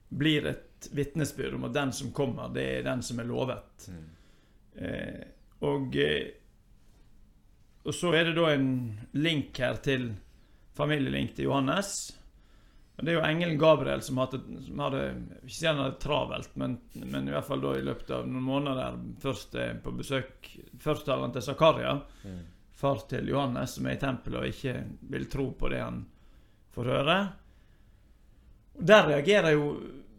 blir 0.09 0.49
et 0.51 0.67
vitnesbyrd 0.93 1.55
om 1.55 1.67
at 1.69 1.75
den 1.77 1.93
som 1.93 2.13
kommer, 2.13 2.53
det 2.55 2.67
er 2.79 2.87
den 2.87 3.03
som 3.03 3.21
er 3.21 3.29
lovet. 3.29 3.89
Mm. 3.89 4.07
Eh, 4.75 5.27
og, 5.67 5.97
eh, 5.97 6.31
og 7.85 7.95
så 7.97 8.13
er 8.17 8.31
det 8.31 8.39
da 8.39 8.53
en 8.55 8.71
link 9.13 9.59
her 9.61 9.81
til 9.85 10.13
familielink 10.77 11.35
til 11.37 11.51
Johannes. 11.51 11.93
Og 12.97 13.05
Det 13.05 13.13
er 13.13 13.19
jo 13.19 13.25
engelen 13.25 13.59
Gabriel 13.59 14.03
som 14.05 14.21
hadde, 14.21 14.41
som 14.67 14.81
hadde 14.85 15.03
ikke 15.41 15.57
si 15.57 15.67
han 15.67 15.81
hadde 15.81 16.01
travelt, 16.03 16.57
men, 16.61 16.79
men, 16.93 17.29
i 17.29 17.33
hvert 17.33 17.49
fall 17.49 17.63
da 17.65 17.75
i 17.79 17.85
løpet 17.85 18.11
av 18.13 18.27
noen 18.29 18.45
måneder 18.45 18.99
først 19.23 19.57
på 19.85 19.95
besøk 19.97 20.51
Først 20.81 21.07
tar 21.09 21.21
han 21.21 21.33
til 21.33 21.45
Zakaria, 21.45 21.95
mm. 22.25 22.41
far 22.77 23.01
til 23.09 23.29
Johannes, 23.29 23.77
som 23.77 23.89
er 23.89 23.97
i 23.97 24.01
tempelet 24.01 24.41
og 24.41 24.53
ikke 24.53 24.75
vil 25.13 25.27
tro 25.33 25.51
på 25.57 25.69
det 25.73 25.81
han 25.81 26.03
får 26.73 26.93
høre. 26.93 27.17
Der 28.81 29.09
reagerer 29.09 29.57
jo 29.57 29.67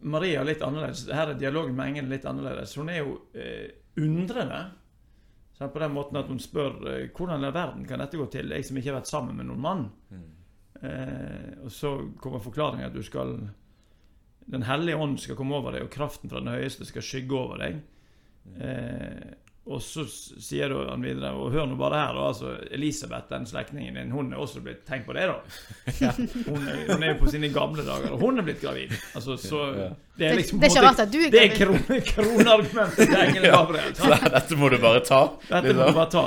Maria 0.02 0.42
litt 0.46 0.62
annerledes. 0.62 1.06
Her 1.10 1.32
er 1.32 1.38
dialogen 1.38 1.76
med 1.78 1.92
engelen 1.92 2.12
litt 2.12 2.26
annerledes. 2.28 2.74
Hun 2.78 2.90
er 2.90 3.02
jo 3.02 3.16
eh, 3.34 3.68
undrende. 4.02 4.62
På 5.62 5.78
den 5.78 5.92
måten 5.94 6.18
at 6.18 6.30
hun 6.30 6.40
spør 6.42 6.78
eh, 6.90 7.08
hvordan 7.14 7.46
i 7.46 7.52
verden 7.54 7.86
kan 7.86 8.02
dette 8.02 8.18
gå 8.18 8.26
til, 8.32 8.50
jeg 8.50 8.66
som 8.66 8.78
ikke 8.78 8.90
har 8.90 8.98
vært 8.98 9.12
sammen 9.12 9.38
med 9.38 9.46
noen 9.50 9.62
mann. 9.62 9.84
Mm. 10.10 10.28
Eh, 10.82 11.50
og 11.62 11.70
så 11.70 11.94
kommer 12.18 12.42
forklaringen 12.42 12.88
at 12.88 12.96
du 12.96 13.04
skal 13.06 13.36
Den 14.50 14.64
hellige 14.66 14.98
ånd 14.98 15.20
skal 15.22 15.36
komme 15.38 15.54
over 15.54 15.76
deg, 15.76 15.84
og 15.86 15.92
kraften 15.94 16.30
fra 16.30 16.40
den 16.42 16.50
høyeste 16.50 16.84
skal 16.88 17.04
skygge 17.06 17.36
over 17.38 17.60
deg. 17.62 17.78
Mm. 18.42 18.56
Eh, 18.58 19.28
og 19.62 19.78
så 19.78 20.02
sier 20.10 20.72
han 20.74 21.04
videre 21.06 21.28
Og 21.38 21.52
hør 21.54 21.68
nå 21.70 21.76
bare 21.78 22.00
her, 22.00 22.16
da. 22.16 22.22
Altså, 22.32 22.54
Elisabeth, 22.74 23.28
den 23.30 23.44
slektningen 23.46 23.94
din, 23.94 24.10
hun 24.10 24.32
er 24.32 24.40
også 24.42 24.62
blitt 24.64 24.80
Tenk 24.88 25.06
på 25.06 25.14
det, 25.14 25.28
da. 25.30 25.36
Hun 26.48 26.64
er, 26.66 26.80
hun 26.88 27.02
er 27.02 27.12
jo 27.12 27.18
på 27.20 27.30
sine 27.30 27.50
gamle 27.54 27.84
dager, 27.86 28.10
og 28.10 28.24
hun 28.24 28.42
er 28.42 28.46
blitt 28.48 28.58
gravid. 28.62 28.90
Altså, 29.14 29.36
så 29.38 29.60
Det 30.18 30.26
er 30.26 30.34
liksom 30.40 30.58
Det 30.58 30.66
er 30.66 30.74
ikke 30.74 30.86
rart 30.88 31.04
at 31.04 31.12
du 31.12 31.18
er 31.20 31.30
gravid. 31.30 31.36
Det 31.36 31.44
er 31.44 31.54
kron, 31.60 32.02
kronargumentet 32.10 33.12
til 33.12 33.22
Engel 33.26 33.46
Gabriel. 33.52 33.94
Ja. 34.02 34.18
dette 34.34 34.58
må 34.58 34.70
du 34.72 34.78
bare 34.82 35.04
ta? 35.06 35.20
Dette 35.52 35.76
må 35.78 35.86
du 35.86 35.98
bare 36.00 36.10
ta. 36.16 36.24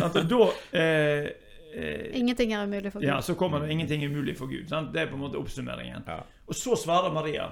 Altså, 0.00 0.22
da 0.32 0.40
eh, 0.80 1.28
eh, 1.76 2.06
Ingenting 2.22 2.54
er 2.56 2.64
umulig 2.64 2.94
for 2.94 3.02
Gud. 3.02 3.08
Ja, 3.10 3.20
så 3.20 3.36
kommer 3.36 3.60
det 3.60 3.68
'ingenting 3.74 4.04
er 4.06 4.08
umulig 4.08 4.38
for 4.38 4.48
Gud'. 4.48 4.64
Sant? 4.72 4.94
Det 4.94 5.02
er 5.02 5.12
på 5.12 5.20
en 5.20 5.26
måte 5.26 5.36
oppsummeringen. 5.36 6.08
Ja. 6.08 6.22
Og 6.48 6.56
så 6.56 6.76
svarer 6.76 7.12
Maria 7.12 7.50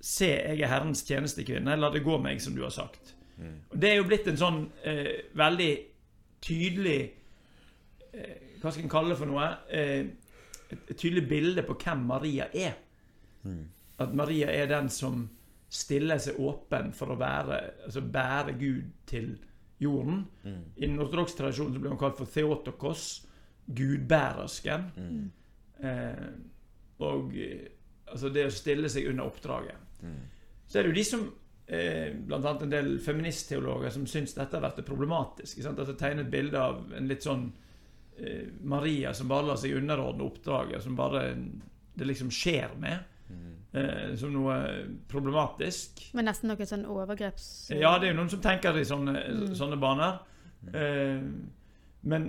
'Se, 0.00 0.26
jeg 0.26 0.60
er 0.60 0.72
Herrens 0.72 1.04
tjenestekvinne. 1.04 1.76
La 1.76 1.92
det 1.92 2.04
gå 2.04 2.16
meg 2.18 2.40
som 2.40 2.56
du 2.56 2.62
har 2.62 2.72
sagt'. 2.72 3.15
Det 3.36 3.90
er 3.90 3.98
jo 3.98 4.06
blitt 4.08 4.28
en 4.30 4.38
sånn 4.40 4.62
eh, 4.88 5.28
veldig 5.36 5.70
tydelig 6.44 7.00
eh, 8.12 8.36
Hva 8.62 8.70
skal 8.72 8.86
en 8.86 8.92
kalle 8.92 9.12
det 9.12 9.18
for 9.20 9.30
noe? 9.30 9.48
Eh, 9.68 10.06
et, 10.72 10.92
tydelig 10.96 11.26
bilde 11.28 11.64
på 11.66 11.76
hvem 11.78 12.06
Maria 12.08 12.48
er. 12.54 12.78
Mm. 13.44 13.64
At 14.02 14.14
Maria 14.16 14.48
er 14.52 14.70
den 14.70 14.88
som 14.92 15.26
stiller 15.72 16.18
seg 16.22 16.40
åpen 16.42 16.92
for 16.96 17.12
å 17.12 17.18
være, 17.20 17.60
altså 17.86 18.02
bære 18.02 18.56
Gud 18.58 18.90
til 19.08 19.36
jorden. 19.82 20.24
Mm. 20.44 20.60
I 20.76 20.86
den 20.86 21.00
ortodokse 21.02 21.38
tradisjonen 21.38 21.80
blir 21.80 21.92
hun 21.92 22.00
kalt 22.00 22.18
for 22.18 22.30
Theotokos, 22.32 23.06
gudbærersken. 23.66 24.90
Mm. 24.96 25.24
Eh, 25.86 26.28
og 27.04 27.34
eh, 27.36 27.66
altså 28.08 28.30
det 28.32 28.46
å 28.48 28.54
stille 28.54 28.90
seg 28.92 29.10
under 29.10 29.28
oppdraget. 29.28 29.98
Mm. 30.02 30.22
Så 30.66 30.78
er 30.78 30.86
det 30.86 30.92
jo 30.94 30.98
de 30.98 31.06
som 31.06 31.26
bl.a. 31.66 32.58
en 32.62 32.70
del 32.70 32.92
feministteologer 33.02 33.90
som 33.90 34.06
syns 34.06 34.36
dette 34.36 34.54
har 34.54 34.62
vært 34.62 34.84
problematisk. 34.86 35.58
Sant? 35.64 35.80
Altså 35.82 35.96
Tegne 35.98 36.22
et 36.22 36.30
bilde 36.30 36.60
av 36.62 36.92
en 36.94 37.10
litt 37.10 37.26
sånn 37.26 37.48
eh, 38.18 38.46
Maria 38.62 39.14
som 39.14 39.30
bare 39.30 39.48
lar 39.50 39.58
seg 39.60 39.74
underordne 39.78 40.26
oppdraget, 40.26 40.84
som 40.84 40.98
bare 40.98 41.28
det 41.96 42.08
liksom 42.08 42.30
skjer 42.30 42.76
med. 42.78 43.12
Mm. 43.26 43.52
Eh, 43.72 44.14
som 44.16 44.32
noe 44.32 44.56
problematisk. 45.10 46.06
Men 46.16 46.28
nesten 46.30 46.52
noe 46.52 46.68
sånn 46.68 46.86
overgreps... 46.88 47.72
Ja, 47.74 47.96
det 47.98 48.08
er 48.08 48.14
jo 48.14 48.20
noen 48.20 48.32
som 48.32 48.42
tenker 48.44 48.78
i 48.78 48.86
sånne, 48.86 49.16
mm. 49.26 49.54
sånne 49.58 49.78
baner. 49.82 50.20
Eh, 50.70 51.24
men 52.06 52.28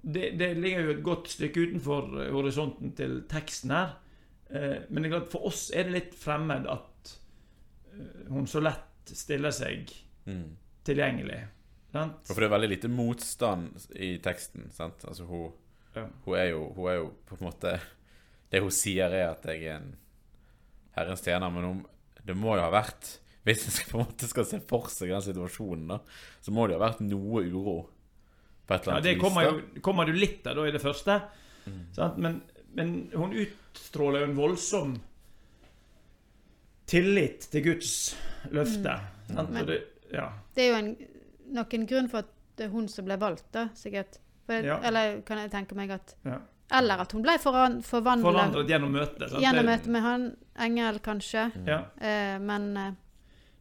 det, 0.00 0.30
det, 0.40 0.54
ligger 0.56 0.86
jo 0.86 0.94
et 0.94 1.02
godt 1.04 1.32
stykke 1.34 1.66
utenfor 1.66 2.14
horisonten 2.30 2.94
til 2.96 3.18
teksten 3.30 3.74
her. 3.74 3.98
Eh, 4.50 4.78
men 4.88 5.02
det 5.02 5.10
er 5.10 5.16
klart, 5.18 5.32
for 5.34 5.50
oss 5.50 5.68
er 5.74 5.88
det 5.88 5.96
litt 5.96 6.16
fremmed 6.18 6.68
at 6.70 6.89
hun 8.28 8.46
så 8.48 8.62
lett 8.62 9.12
stiller 9.16 9.54
seg 9.54 9.90
mm. 10.26 10.44
tilgjengelig. 10.86 11.40
Sant? 11.92 12.20
For 12.28 12.38
det 12.38 12.46
er 12.46 12.54
veldig 12.54 12.70
lite 12.70 12.90
motstand 12.92 13.88
i 13.98 14.12
teksten. 14.22 14.68
Sant? 14.74 15.04
Altså 15.08 15.26
hun, 15.26 15.48
ja. 15.96 16.06
hun, 16.26 16.36
er 16.38 16.52
jo, 16.52 16.66
hun, 16.76 16.90
er 16.90 17.00
jo, 17.00 17.08
på 17.26 17.38
en 17.38 17.48
måte 17.48 17.74
Det 18.50 18.62
hun 18.62 18.74
sier, 18.74 19.10
er 19.10 19.32
at 19.32 19.46
jeg 19.50 19.66
er 19.66 19.80
en 19.80 19.90
Herrens 20.94 21.22
tjener, 21.24 21.50
men 21.54 21.66
hun, 21.66 21.82
det 22.26 22.36
må 22.38 22.56
jo 22.58 22.64
ha 22.64 22.70
vært 22.72 23.16
Hvis 23.46 23.66
en 23.66 23.90
på 23.90 23.98
en 23.98 24.08
måte 24.08 24.28
skal 24.30 24.46
se 24.46 24.60
for 24.68 24.90
seg 24.92 25.12
den 25.14 25.24
situasjonen, 25.24 25.88
da, 25.94 26.00
så 26.44 26.54
må 26.54 26.66
det 26.66 26.76
jo 26.76 26.80
ha 26.80 26.86
vært 26.88 27.02
noe 27.06 27.42
uro. 27.46 27.76
På 28.66 28.76
et 28.76 28.84
eller 28.84 28.98
annet 28.98 29.06
ja, 29.08 29.14
det 29.14 29.20
kommer, 29.22 29.46
jo, 29.48 29.82
kommer 29.82 30.06
du 30.06 30.12
litt 30.14 30.46
av 30.46 30.58
da 30.58 30.66
i 30.68 30.74
det 30.74 30.82
første. 30.82 31.16
Mm. 31.64 31.80
Men, 32.20 32.36
men, 32.76 32.92
hun 33.16 33.32
utstråler 33.32 34.22
jo 34.22 34.28
en 34.28 34.36
voldsom 34.36 34.92
tillit 36.90 37.46
til 37.52 37.64
Guds 37.64 37.92
løfte. 38.50 38.96
Mm. 39.30 39.60
Det, 39.66 39.78
ja. 40.12 40.26
det, 40.54 40.64
er 40.64 40.70
jo 40.72 40.78
en, 40.80 40.94
nok 41.54 41.74
en 41.76 41.86
grunn 41.86 42.08
for 42.10 42.24
at 42.24 42.32
det 42.58 42.66
er 42.66 42.72
hun 42.74 42.88
som 42.90 43.06
ble 43.06 43.16
valgt, 43.20 43.46
da, 43.54 43.68
sikkert. 43.78 44.18
For, 44.46 44.66
Ja. 44.66 44.80
Eller 44.84 45.20
kan 45.26 45.38
jeg 45.38 45.52
tenke 45.52 45.78
meg 45.78 45.92
at 45.94 46.16
Ja. 46.26 46.40
Eller 46.72 47.02
at 47.02 47.12
hun 47.12 47.22
ble 47.22 47.34
foran, 47.42 47.80
forvandlet 47.82 48.26
forvandlet 48.28 48.68
gjennom 48.70 48.92
møtet. 48.94 49.32
gjennom 49.42 49.66
møtet 49.66 49.88
med 49.90 50.04
han 50.04 50.26
engel, 50.66 51.00
kanskje. 51.02 51.48
Ja. 51.66 51.80
Eh, 51.98 52.38
men 52.38 52.76
eh, 52.76 52.92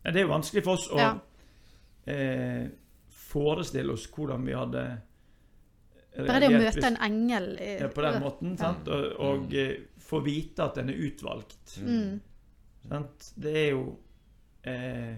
Det 0.04 0.16
er 0.16 0.28
jo 0.28 0.34
vanskelig 0.34 0.64
for 0.64 0.78
oss 0.78 0.86
å 0.94 1.08
eh, 2.06 2.68
forestille 3.10 3.94
oss 3.94 4.06
hvordan 4.14 4.46
vi 4.46 4.54
hadde 4.54 4.84
bare 6.20 6.40
det 6.44 6.50
å 6.50 6.60
møte 6.60 6.86
en 6.88 6.98
engel 7.06 7.50
i- 7.62 7.80
ja, 7.80 7.88
på 7.88 8.02
den 8.02 8.22
måten. 8.22 8.52
Ja. 8.52 8.58
Sant? 8.58 8.88
Og, 8.88 9.20
og 9.20 9.54
mm. 9.54 9.88
få 10.00 10.22
vite 10.26 10.66
at 10.66 10.78
en 10.78 10.90
er 10.90 11.02
utvalgt. 11.10 11.78
Mm. 11.82 12.20
Sant? 12.88 13.34
Det 13.36 13.58
er 13.58 13.70
jo 13.72 13.98
eh, 14.64 15.18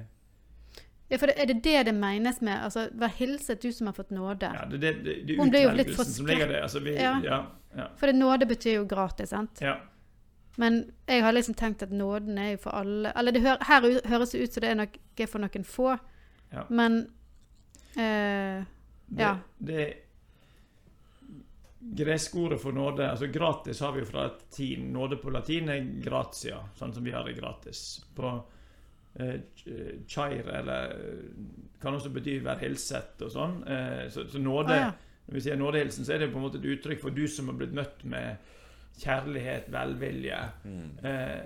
Ja, 1.11 1.17
for 1.17 1.27
det, 1.27 1.35
Er 1.37 1.45
det 1.45 1.63
det 1.63 1.85
det 1.85 1.93
menes 1.95 2.41
med? 2.41 2.57
Altså, 2.63 2.87
Vær 2.93 3.07
hilset, 3.17 3.61
du 3.61 3.71
som 3.71 3.87
har 3.87 3.93
fått 3.93 4.09
nåde. 4.11 4.49
Ja, 4.55 4.65
det, 4.65 4.79
det, 4.81 4.93
det, 5.05 5.15
det 5.27 5.37
Hun 5.39 5.49
ble 5.51 5.61
jo 5.63 5.71
litt 5.75 5.91
forskrekket. 5.95 6.55
Altså, 6.63 6.79
vi, 6.79 6.95
Ja. 6.95 7.19
ja. 7.23 7.45
Ja, 7.75 7.85
For 7.95 8.07
det, 8.07 8.15
nåde 8.15 8.45
betyr 8.45 8.73
jo 8.81 8.85
gratis, 8.85 9.29
sant? 9.29 9.61
ja. 9.61 9.77
Men 10.57 10.91
jeg 11.07 11.23
har 11.23 11.31
liksom 11.31 11.53
tenkt 11.55 11.81
at 11.83 11.91
nåden 11.95 12.37
er 12.37 12.49
jo 12.51 12.57
for 12.57 12.71
alle 12.75 13.13
Eller 13.15 13.31
det 13.31 13.41
hø 13.41 13.53
her 13.63 13.85
høres 14.09 14.31
det 14.31 14.41
ut 14.43 14.53
som 14.53 14.61
det 14.61 14.69
er 14.69 14.75
noe 14.75 15.27
for 15.27 15.39
noen 15.39 15.63
få, 15.63 15.93
Ja. 16.51 16.65
men 16.69 16.97
eh, 17.95 18.63
Det, 19.07 19.19
Ja. 19.23 19.37
det 19.59 19.93
greske 21.81 22.37
ordet 22.37 22.59
for 22.61 22.75
nåde 22.75 23.07
altså 23.09 23.27
Gratis 23.33 23.79
har 23.81 23.93
vi 23.95 24.03
jo 24.03 24.09
fra 24.09 24.27
latin. 24.27 24.89
Nåde 24.93 25.17
på 25.21 25.33
latin 25.33 25.69
er 25.73 25.85
gratia, 26.03 26.61
sånn 26.77 26.93
som 26.93 27.03
vi 27.05 27.13
har 27.15 27.25
det 27.25 27.37
gratis. 27.39 28.01
På 28.15 28.33
eh, 29.15 29.39
chair, 30.07 30.45
eller 30.61 30.95
kan 31.81 31.97
også 31.97 32.13
bety 32.13 32.37
være 32.45 32.67
hilset 32.67 33.21
og 33.25 33.33
sånn. 33.33 33.61
Eh, 33.65 34.05
så, 34.13 34.27
så 34.29 34.41
nåde 34.41 34.75
ah, 34.77 34.83
ja. 34.87 34.91
Når 35.25 35.37
vi 35.37 35.41
sier 35.45 35.59
nådehilsen, 35.59 36.05
så 36.05 36.15
er 36.15 36.23
det 36.23 36.31
på 36.33 36.39
en 36.39 36.43
måte 36.43 36.57
et 36.59 36.65
uttrykk 36.73 36.99
for 37.03 37.13
du 37.15 37.21
som 37.29 37.47
har 37.47 37.55
blitt 37.59 37.75
møtt 37.77 38.01
med 38.09 38.49
kjærlighet, 38.99 39.69
velvilje. 39.71 40.39
Mm. 40.65 40.87
Eh, 41.07 41.41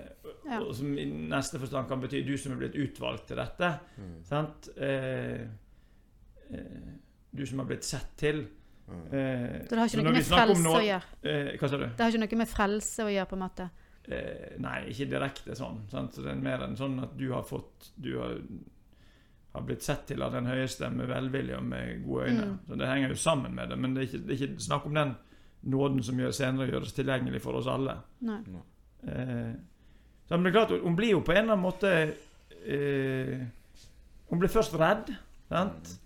Ja. 0.46 0.60
Og 0.62 0.76
som 0.78 0.92
i 0.98 1.04
neste 1.04 1.58
forstand 1.58 1.88
kan 1.90 2.00
bety 2.02 2.20
du 2.22 2.36
som 2.38 2.52
er 2.54 2.60
blitt 2.60 2.76
utvalgt 2.78 3.26
til 3.30 3.38
dette. 3.40 3.70
Mm. 3.98 4.12
Sant? 4.26 4.68
Eh, 4.78 5.42
eh, 6.54 6.92
du 7.34 7.42
som 7.46 7.58
har 7.58 7.66
blitt 7.66 7.84
sett 7.84 8.12
til. 8.16 8.44
Eh, 8.86 9.64
Så 9.66 9.74
det 9.74 9.78
har 9.78 9.88
ikke 9.90 10.02
noe 10.04 10.12
med 10.14 10.24
frelse 10.28 10.62
noe, 10.62 10.78
å 10.78 10.84
gjøre? 10.86 11.02
Eh, 11.26 11.56
hva 11.58 11.68
sa 11.68 11.76
du? 11.80 11.84
Det 11.88 12.04
har 12.04 12.12
ikke 12.14 12.22
noe 12.22 12.38
med 12.38 12.48
frelse 12.52 13.04
å 13.06 13.10
gjøre, 13.10 13.26
på 13.32 13.36
en 13.36 13.42
måte? 13.42 13.66
Eh, 14.06 14.56
nei, 14.62 14.76
ikke 14.92 15.08
direkte 15.10 15.56
sånn. 15.58 15.80
Sant? 15.90 16.14
Så 16.14 16.22
det 16.22 16.30
er 16.30 16.42
mer 16.44 16.62
enn 16.62 16.76
sånn 16.78 17.00
at 17.02 17.16
du 17.18 17.32
har 17.32 17.42
fått 17.42 17.88
Du 17.98 18.12
har, 18.20 18.36
har 19.56 19.62
blitt 19.66 19.82
sett 19.82 20.06
til 20.06 20.22
av 20.22 20.32
den 20.36 20.46
høyeste 20.46 20.90
med 20.94 21.08
velvilje 21.10 21.56
og 21.58 21.64
med 21.64 22.04
gode 22.06 22.28
øyne. 22.28 22.44
Mm. 22.52 22.58
Så 22.68 22.78
det 22.78 22.86
henger 22.92 23.08
jo 23.08 23.14
sammen 23.16 23.54
med 23.54 23.68
det. 23.70 23.78
Men 23.78 23.94
det 23.94 24.02
er 24.04 24.06
ikke, 24.10 24.22
det 24.26 24.34
er 24.36 24.46
ikke 24.46 24.66
snakk 24.68 24.86
om 24.86 24.94
den 24.94 25.16
nåden 25.66 26.02
som 26.06 26.18
gjør, 26.20 26.30
senere 26.36 26.70
gjøres 26.70 26.92
tilgjengelig 26.94 27.40
for 27.42 27.58
oss 27.58 27.66
alle. 27.66 27.96
Nei. 28.20 28.38
Eh, 29.02 29.54
så 30.28 30.36
men 30.36 30.44
det 30.44 30.54
er 30.54 30.58
klart, 30.60 30.82
Hun 30.82 30.96
blir 30.96 31.10
jo 31.10 31.20
på 31.26 31.32
en 31.32 31.38
eller 31.44 31.52
annen 31.54 31.62
måte 31.66 32.14
eh, 32.66 33.46
Hun 34.30 34.38
blir 34.38 34.48
først 34.50 34.74
redd. 34.78 35.10
Sant? 35.48 35.96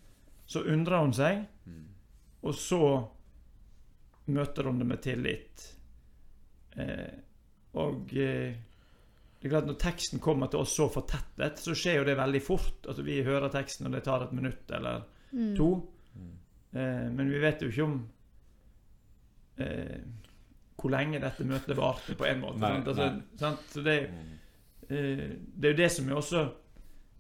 Så 0.47 0.65
undrer 0.65 1.01
hun 1.05 1.13
seg, 1.13 1.45
Mm. 1.45 1.47
Og 2.43 2.55
så 2.55 2.81
møter 4.31 4.65
hun 4.69 4.79
det 4.79 4.87
med 4.87 5.01
tillit. 5.03 5.65
Eh, 6.77 7.15
og 7.75 8.13
eh, 8.17 8.55
det 9.41 9.49
er 9.49 9.53
klart 9.55 9.67
Når 9.71 9.79
teksten 9.81 10.21
kommer 10.21 10.47
til 10.53 10.61
oss 10.61 10.75
så 10.77 10.87
fortettet, 10.93 11.59
så 11.59 11.73
skjer 11.75 11.97
jo 12.01 12.05
det 12.05 12.17
veldig 12.19 12.43
fort. 12.45 12.87
Altså 12.89 13.03
Vi 13.07 13.23
hører 13.25 13.49
teksten, 13.55 13.87
og 13.89 13.93
det 13.97 14.03
tar 14.05 14.23
et 14.27 14.33
minutt 14.37 14.71
eller 14.77 15.03
Mm. 15.33 15.55
to. 15.57 15.67
Mm. 16.17 16.31
Eh, 16.75 17.11
men 17.15 17.29
vi 17.31 17.39
vet 17.39 17.61
jo 17.63 17.69
ikke 17.69 17.85
om 17.85 18.09
eh, 19.59 20.01
hvor 20.81 20.91
lenge 20.91 21.21
dette 21.23 21.45
møtet 21.47 21.77
varte, 21.77 22.17
på 22.17 22.25
en 22.27 22.41
måte. 22.43 22.59
Nei, 22.59 22.71
sant? 22.73 22.89
Altså, 22.89 23.07
nei. 23.07 23.39
sant? 23.39 23.61
Så 23.71 23.83
det, 23.85 23.97
Mm. 24.11 24.33
eh, 24.91 25.37
det 25.57 25.65
er 25.69 25.73
jo 25.73 25.83
det 25.83 25.91
som 25.93 26.09
er 26.09 26.15
også 26.15 26.53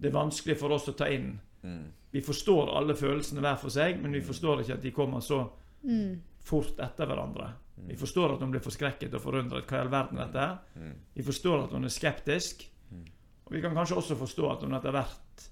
det 0.00 0.08
er 0.08 0.16
vanskelig 0.18 0.56
for 0.58 0.70
oss 0.72 0.88
å 0.88 0.96
ta 0.96 1.04
inn. 1.12 1.38
Mm. 1.62 1.86
Vi 2.12 2.20
forstår 2.26 2.72
alle 2.78 2.94
følelsene 2.98 3.40
hver 3.44 3.56
for 3.60 3.70
seg, 3.70 4.00
men 4.02 4.12
vi 4.12 4.20
forstår 4.24 4.62
ikke 4.64 4.74
at 4.78 4.82
de 4.82 4.90
kommer 4.96 5.20
så 5.20 5.42
Mm. 5.82 6.20
fort 6.44 6.78
etter 6.80 7.06
hverandre. 7.06 7.52
Vi 7.88 7.94
forstår 7.96 8.34
at 8.34 8.40
hun 8.44 8.50
blir 8.52 8.60
forskrekket 8.60 9.14
og 9.14 9.22
forundret. 9.22 9.64
Hva 9.66 9.78
i 9.78 9.80
all 9.80 9.88
verden 9.88 10.18
er 10.18 10.26
dette 10.26 10.38
er? 10.44 10.58
Mm. 10.76 10.94
Vi 11.14 11.22
forstår 11.24 11.64
at 11.64 11.70
hun 11.72 11.84
er 11.84 11.88
skeptisk. 11.94 12.66
Mm. 12.90 13.04
Og 13.46 13.52
vi 13.52 13.60
kan 13.62 13.74
kanskje 13.74 13.96
også 13.96 14.16
forstå 14.20 14.50
at 14.52 14.62
hun 14.66 14.74
etter 14.76 14.92
hvert 14.92 15.46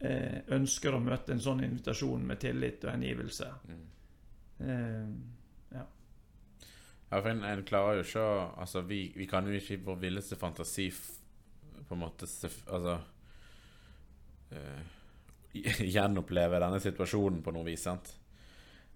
eh, 0.00 0.40
ønsker 0.56 0.94
å 0.96 1.00
møte 1.04 1.32
en 1.34 1.40
sånn 1.44 1.60
invitasjon 1.64 2.24
med 2.26 2.40
tillit 2.40 2.84
og 2.84 2.92
hengivelse. 2.94 3.50
Mm. 3.68 3.84
Eh, 4.60 5.06
Ja, 7.10 7.18
for 7.20 7.28
en, 7.32 7.42
en 7.44 7.62
klarer 7.66 7.96
jo 7.98 8.02
ikke 8.06 8.22
å 8.22 8.34
Altså, 8.62 8.82
vi, 8.86 9.00
vi 9.16 9.26
kan 9.26 9.44
jo 9.48 9.52
ikke 9.58 9.74
i 9.74 9.80
vår 9.82 9.96
villeste 9.98 10.36
fantasi 10.38 10.84
f, 10.92 11.00
på 11.88 11.96
en 11.96 12.00
måte 12.04 12.26
se, 12.30 12.46
Altså 12.70 13.00
eh, 14.52 14.82
Gjenoppleve 15.94 16.60
denne 16.62 16.78
situasjonen 16.80 17.40
på 17.42 17.52
noe 17.54 17.64
vis, 17.66 17.82
sant? 17.82 18.12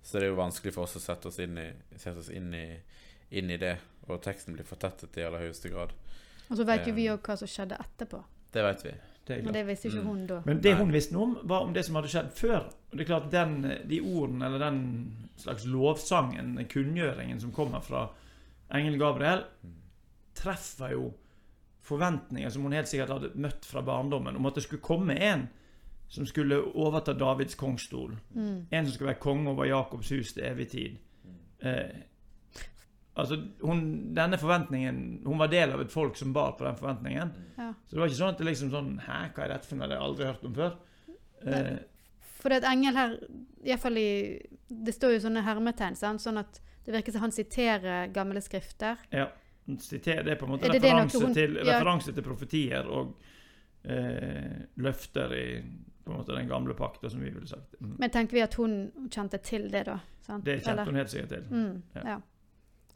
Så 0.04 0.18
det 0.20 0.26
er 0.28 0.32
jo 0.34 0.36
vanskelig 0.38 0.72
for 0.74 0.84
oss 0.84 0.96
å 0.96 1.00
sette 1.02 1.28
oss 1.30 1.38
inn 1.40 1.56
i, 1.58 1.68
sette 1.96 2.20
oss 2.20 2.28
inn 2.30 2.52
i, 2.54 2.66
inn 3.40 3.50
i 3.50 3.56
det. 3.58 3.72
Og 4.06 4.20
teksten 4.22 4.52
blir 4.54 4.66
fortettet 4.68 5.16
i 5.18 5.24
aller 5.24 5.46
høyeste 5.46 5.70
grad. 5.72 5.94
Og 6.50 6.58
så 6.60 6.66
vet 6.68 6.86
jo 6.86 6.92
vi 6.94 7.06
Eh. 7.08 7.14
òg 7.14 7.22
hva 7.24 7.36
som 7.40 7.48
skjedde 7.48 7.78
etterpå. 7.80 8.22
Det 8.52 8.62
vet 8.62 8.82
vi. 8.84 8.92
det 9.26 9.38
Men 9.44 9.54
det 9.54 9.62
visste 9.66 9.88
ikke 9.88 10.02
Mm. 10.02 10.06
hun 10.06 10.26
da. 10.26 10.42
Men 10.44 10.60
det 10.60 10.74
Nei. 10.74 10.80
hun 10.84 10.92
visste 10.92 11.12
noe 11.14 11.22
om, 11.22 11.38
var 11.48 11.62
om 11.64 11.72
det 11.72 11.84
som 11.86 11.94
hadde 11.96 12.08
skjedd 12.12 12.30
før. 12.36 12.66
Og 12.92 12.98
det 12.98 13.00
er 13.00 13.08
klart 13.14 13.30
den, 13.30 13.62
De 13.88 14.00
ordene, 14.00 14.44
eller 14.46 14.58
den 14.58 15.16
slags 15.38 15.64
lovsangen, 15.64 16.54
den 16.56 16.66
kunngjøringen 16.68 17.40
som 17.40 17.50
kommer 17.50 17.80
fra 17.80 18.10
engel 18.70 18.98
Gabriel, 18.98 19.44
treffer 20.34 20.90
jo 20.92 21.14
forventninger 21.84 22.50
som 22.50 22.64
hun 22.66 22.72
helt 22.76 22.88
sikkert 22.88 23.12
hadde 23.12 23.32
møtt 23.40 23.66
fra 23.68 23.82
barndommen, 23.84 24.36
om 24.36 24.46
at 24.48 24.56
det 24.56 24.64
skulle 24.64 24.82
komme 24.84 25.16
en 25.20 25.46
som 26.08 26.26
skulle 26.28 26.58
overta 26.78 27.12
Davids 27.16 27.56
kongstol. 27.58 28.16
Mm. 28.34 28.66
En 28.70 28.86
som 28.86 28.92
skulle 28.94 29.10
være 29.12 29.22
konge 29.24 29.50
over 29.50 29.66
Jakobs 29.68 30.10
hus 30.14 30.32
til 30.36 30.44
evig 30.46 30.68
tid. 30.70 30.98
Eh, 31.64 32.02
altså, 33.16 33.38
hun, 33.62 33.80
denne 34.14 34.36
forventningen 34.38 35.22
Hun 35.24 35.38
var 35.40 35.48
del 35.48 35.72
av 35.72 35.80
et 35.80 35.92
folk 35.92 36.16
som 36.20 36.32
bar 36.36 36.52
på 36.58 36.66
den 36.66 36.76
forventningen. 36.76 37.32
Ja. 37.56 37.70
Så 37.86 37.96
det 37.96 38.02
var 38.02 38.10
ikke 38.12 38.20
sånn 38.20 38.34
at 38.34 38.42
det 38.42 38.48
liksom 38.50 38.70
sånn 38.74 38.90
Hæ, 39.06 39.20
hva 39.34 39.46
er 39.46 39.54
dette 39.54 39.70
for 39.70 39.80
noe? 39.80 39.88
Det 39.88 39.96
har 39.96 40.02
jeg 40.02 40.10
aldri 40.10 40.28
hørt 40.28 40.44
om 40.50 40.58
før. 40.58 40.76
Eh, 41.44 41.72
For 42.40 42.52
det 42.52 42.58
er 42.58 42.62
et 42.62 42.68
engel 42.74 43.00
her 43.00 43.16
Iallfall 43.64 43.98
i 44.00 44.10
Det 44.84 44.94
står 44.96 45.16
jo 45.16 45.24
sånne 45.24 45.42
hermetegn, 45.46 45.96
sant? 45.96 46.20
sånn 46.24 46.40
at 46.42 46.60
det 46.84 46.92
virker 46.98 47.14
som 47.16 47.24
han 47.24 47.32
siterer 47.32 48.10
gamle 48.12 48.42
skrifter. 48.44 49.00
ja. 49.12 49.30
Siter, 49.80 50.22
det 50.22 50.32
er 50.32 50.36
på 50.36 50.44
en 50.46 50.50
måte 50.52 50.68
det 50.68 50.82
det 50.82 50.90
referanse, 50.92 51.20
hun- 51.24 51.34
til, 51.34 51.54
ja. 51.56 51.62
referanse 51.78 52.12
til 52.12 52.22
profetier 52.22 52.84
og 52.86 53.14
eh, 53.84 54.64
løfter 54.76 55.32
i 55.34 55.62
på 56.04 56.12
en 56.12 56.18
måte 56.18 56.34
den 56.36 56.48
gamle 56.48 56.74
pakta, 56.76 57.08
som 57.10 57.20
vi 57.20 57.30
ville 57.30 57.48
sagt. 57.48 57.74
Mm. 57.80 57.94
Men 57.98 58.10
tenker 58.10 58.34
vi 58.36 58.40
at 58.44 58.54
hun 58.54 58.74
kjente 59.10 59.38
til 59.42 59.70
det, 59.72 59.86
da? 59.86 59.98
Sant? 60.26 60.44
Det 60.44 60.58
kjente 60.60 60.70
Eller? 60.72 60.84
hun 60.84 60.94
helt 61.00 61.10
sikkert 61.10 61.28
til. 61.28 61.46
Mm, 61.50 61.82
Ja. 61.94 62.02
ja. 62.10 62.18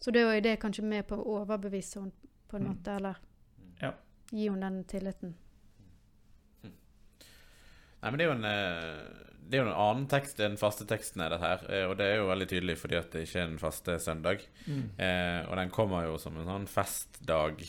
Så 0.01 0.11
det 0.13 0.23
er 0.23 0.41
det 0.41 0.59
kanskje 0.61 0.85
med 0.85 1.07
på 1.09 1.17
å 1.17 1.25
overbevise 1.41 2.01
henne 2.01 2.13
på 2.49 2.57
en 2.57 2.63
Mm. 2.63 2.69
måte, 2.69 2.97
eller 2.97 3.15
Ja. 3.83 3.93
gi 4.31 4.49
henne 4.49 4.61
den 4.61 4.85
tilliten. 4.85 5.35
Nei, 8.03 8.11
men 8.13 8.19
det 8.21 8.25
er 8.27 8.31
jo 8.31 8.37
en 8.37 8.47
eh, 8.47 9.25
Det 9.49 9.57
er 9.59 9.63
jo 9.65 9.69
en 9.71 9.81
annen 9.81 10.07
tekst 10.13 10.39
enn 10.45 10.59
faste 10.61 10.85
teksten 10.87 11.23
er 11.25 11.33
dette 11.35 11.47
her. 11.49 11.63
eh, 11.73 11.85
Og 11.89 11.97
det 11.99 12.07
er 12.07 12.19
jo 12.21 12.29
veldig 12.31 12.49
tydelig 12.51 12.77
fordi 12.79 12.99
at 13.01 13.11
det 13.15 13.25
ikke 13.27 13.41
er 13.43 13.49
en 13.49 13.59
faste 13.63 13.97
søndag. 14.05 14.45
Mm. 14.67 14.85
Eh, 15.01 15.41
og 15.49 15.57
den 15.59 15.71
kommer 15.75 16.05
jo 16.07 16.19
som 16.21 16.37
en 16.39 16.47
sånn 16.51 16.69
festdag. 16.71 17.65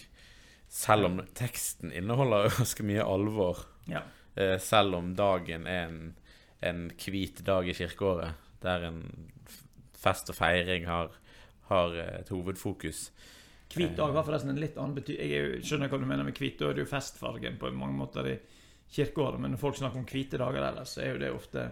Selv 0.69 1.07
om 1.09 1.21
teksten 1.39 1.91
inneholder 1.95 2.49
ganske 2.59 2.85
mye 2.85 3.05
alvor. 3.07 3.63
Ja. 3.89 4.03
Eh, 4.35 4.57
selv 4.61 4.99
om 4.99 5.15
dagen 5.17 5.65
er 5.67 5.87
en, 5.87 6.01
en 6.61 6.85
hvit 6.99 7.41
dag 7.47 7.67
i 7.71 7.73
kirkeåret. 7.79 8.35
Der 8.61 8.85
en 8.91 9.01
fest 9.99 10.29
og 10.31 10.35
feiring 10.37 10.85
har, 10.87 11.09
har 11.71 11.95
eh, 11.97 12.13
et 12.21 12.29
hovedfokus. 12.35 13.07
Hvit 13.73 13.95
dag 13.97 14.13
har 14.17 14.25
forresten 14.25 14.49
en 14.51 14.59
litt 14.61 14.77
annen 14.81 14.95
betydning. 14.97 15.29
Jeg 15.31 15.41
er 15.57 15.65
skjønner 15.65 15.89
hva 15.91 15.97
du 16.01 16.05
mener 16.09 16.25
med 16.27 16.37
hvit. 16.37 16.59
Da 16.59 16.69
er 16.69 16.77
det 16.77 16.85
jo 16.85 16.91
festfargen 16.91 17.57
på 17.61 17.69
mange 17.73 17.97
måter 17.97 18.27
i 18.35 18.37
kirkeåret. 18.95 19.39
Men 19.39 19.53
når 19.55 19.61
folk 19.61 19.77
snakker 19.77 20.01
om 20.01 20.07
hvite 20.09 20.37
dager 20.41 20.65
ellers, 20.71 20.95
så 20.95 21.03
er 21.05 21.13
jo 21.13 21.21
det 21.21 21.31
ofte 21.35 21.69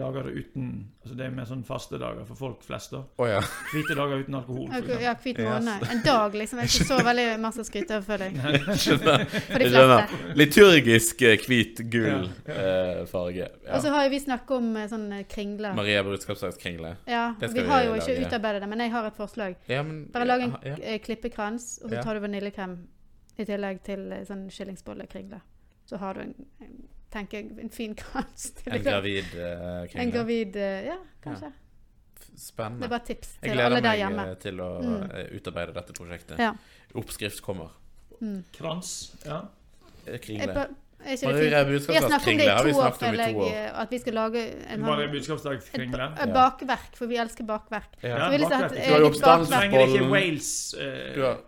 dager 0.00 0.28
uten 0.30 0.68
Altså 1.02 1.16
det 1.16 1.24
er 1.26 1.32
mer 1.34 1.46
sånn 1.48 1.62
faste 1.66 1.98
dager 2.00 2.26
for 2.28 2.38
folk 2.38 2.62
flest, 2.64 2.92
da. 2.94 3.00
Oh, 3.20 3.26
ja. 3.28 3.40
Hvite 3.72 3.96
dager 3.98 4.22
uten 4.22 4.36
alkohol. 4.38 4.68
Okay, 4.68 5.02
Ja, 5.02 5.14
hvit 5.22 5.40
Yes. 5.40 5.68
En 5.90 6.02
dag, 6.04 6.34
liksom. 6.36 6.60
er 6.60 6.68
ikke 6.68 6.86
så 6.88 6.98
veldig 7.04 7.26
masse 7.42 7.62
å 7.62 7.66
skryte 7.66 7.96
av, 7.98 8.04
føler 8.06 8.30
jeg. 8.30 8.60
Skjønner. 8.84 9.24
For 9.50 9.64
de 9.64 9.70
skjønner. 9.72 10.04
fleste. 10.06 10.36
Liturgisk 10.40 11.24
eh, 11.26 11.36
hvit, 11.46 11.82
gul 11.92 12.06
Ja, 12.28 12.54
eh, 12.54 13.02
farge. 13.10 13.50
Og 13.70 13.84
så 13.84 13.94
har 13.94 14.06
jo 14.06 14.14
vi 14.14 14.22
snakket 14.22 14.56
om 14.58 14.70
eh, 14.76 14.88
sånn 14.92 15.06
kringle. 15.10 15.28
kringler. 15.34 15.76
Maria 15.80 16.04
brudskapsdagskringle. 16.06 16.94
Ja, 17.10 17.24
Det 17.40 17.52
vi 17.56 17.66
har 17.66 17.84
vi 17.84 17.90
jo 17.90 17.98
ikke 18.00 18.28
utarbeidet 18.28 18.64
det, 18.64 18.70
men 18.70 18.84
jeg 18.84 18.94
har 18.94 19.08
et 19.08 19.18
forslag. 19.18 19.56
Ja, 19.70 19.82
men 19.82 20.04
Bare 20.12 20.28
lag 20.28 20.44
en 20.46 20.56
ja. 20.64 20.76
eh, 20.76 21.00
klippekrans, 21.02 21.72
og 21.84 21.90
så 21.90 22.04
tar 22.04 22.18
du 22.20 22.26
vaniljekrem 22.28 22.76
i 23.40 23.46
tillegg 23.48 23.80
til 23.86 24.10
sånn 24.12 24.28
sånn 24.28 24.50
skillingsbollekringle. 24.52 25.40
Så 25.90 25.98
har 25.98 26.14
du 26.14 26.20
en, 26.22 26.34
en 26.62 26.76
tenker 27.10 27.40
jeg, 27.40 27.56
en 27.64 27.70
fin 27.74 27.94
krans. 27.98 28.50
til 28.60 28.72
En 28.76 28.82
gravid 28.86 29.24
gravid 29.34 29.88
kvinne. 29.90 30.04
En 30.04 30.12
gravid 30.14 30.56
uh, 30.56 30.84
Ja, 30.86 30.98
kanskje. 31.24 31.50
Det 32.20 32.38
Spennende. 32.40 32.86
er 32.86 32.92
bare 32.92 33.04
tips 33.08 33.32
til 33.42 33.58
alle 33.60 33.80
der 33.82 33.96
hjemme. 33.98 34.22
Jeg 34.28 34.36
gleder 34.36 34.36
meg 34.36 34.38
til 34.44 34.60
å 34.60 34.68
Mm. 34.80 35.10
eh, 35.10 35.32
utarbeide 35.36 35.74
dette 35.74 35.92
prosjektet. 35.96 36.38
Ja. 36.40 36.52
Oppskrift 36.94 37.42
kommer. 37.44 37.72
Mm. 38.20 38.44
Krans. 38.54 38.92
Ja. 39.26 39.40
Eh, 40.06 40.18
Kringle. 40.22 40.46
det 40.54 40.68
Maria? 41.26 41.64
Vi 41.64 41.72
har 41.96 42.08
snakket 42.08 42.28
om 42.28 42.38
det 42.38 42.44
i 42.44 42.64
vi 42.64 42.72
to 42.72 42.78
år, 42.78 42.82
snakket 42.82 43.08
om 43.08 43.14
i 43.14 43.32
to 43.32 43.38
år. 43.40 43.50
jeg, 43.50 43.70
at 43.82 43.90
vi 43.90 43.98
skal 43.98 44.12
lage 44.14 44.40
en, 44.72 44.82
Bare 44.84 45.02
et, 45.02 46.28
Ja. 46.28 46.34
bakverk, 46.34 46.96
for 46.96 47.06
vi 47.06 47.16
elsker 47.16 47.44
bakverk. 47.48 47.88
Ja. 48.02 48.08
Ja, 48.08 48.16
Så 48.26 48.30
vi 48.30 48.38
bakverk. 48.44 48.70
Du 48.70 48.92
har 48.92 48.98
jo 49.00 49.06
eget 49.06 49.14
oppstandelse- 49.14 49.56
Trenger 49.60 49.86
ikke 49.86 50.10
Wales 50.10 50.74
eh, 50.74 51.14
Du 51.14 51.22
har, 51.24 51.38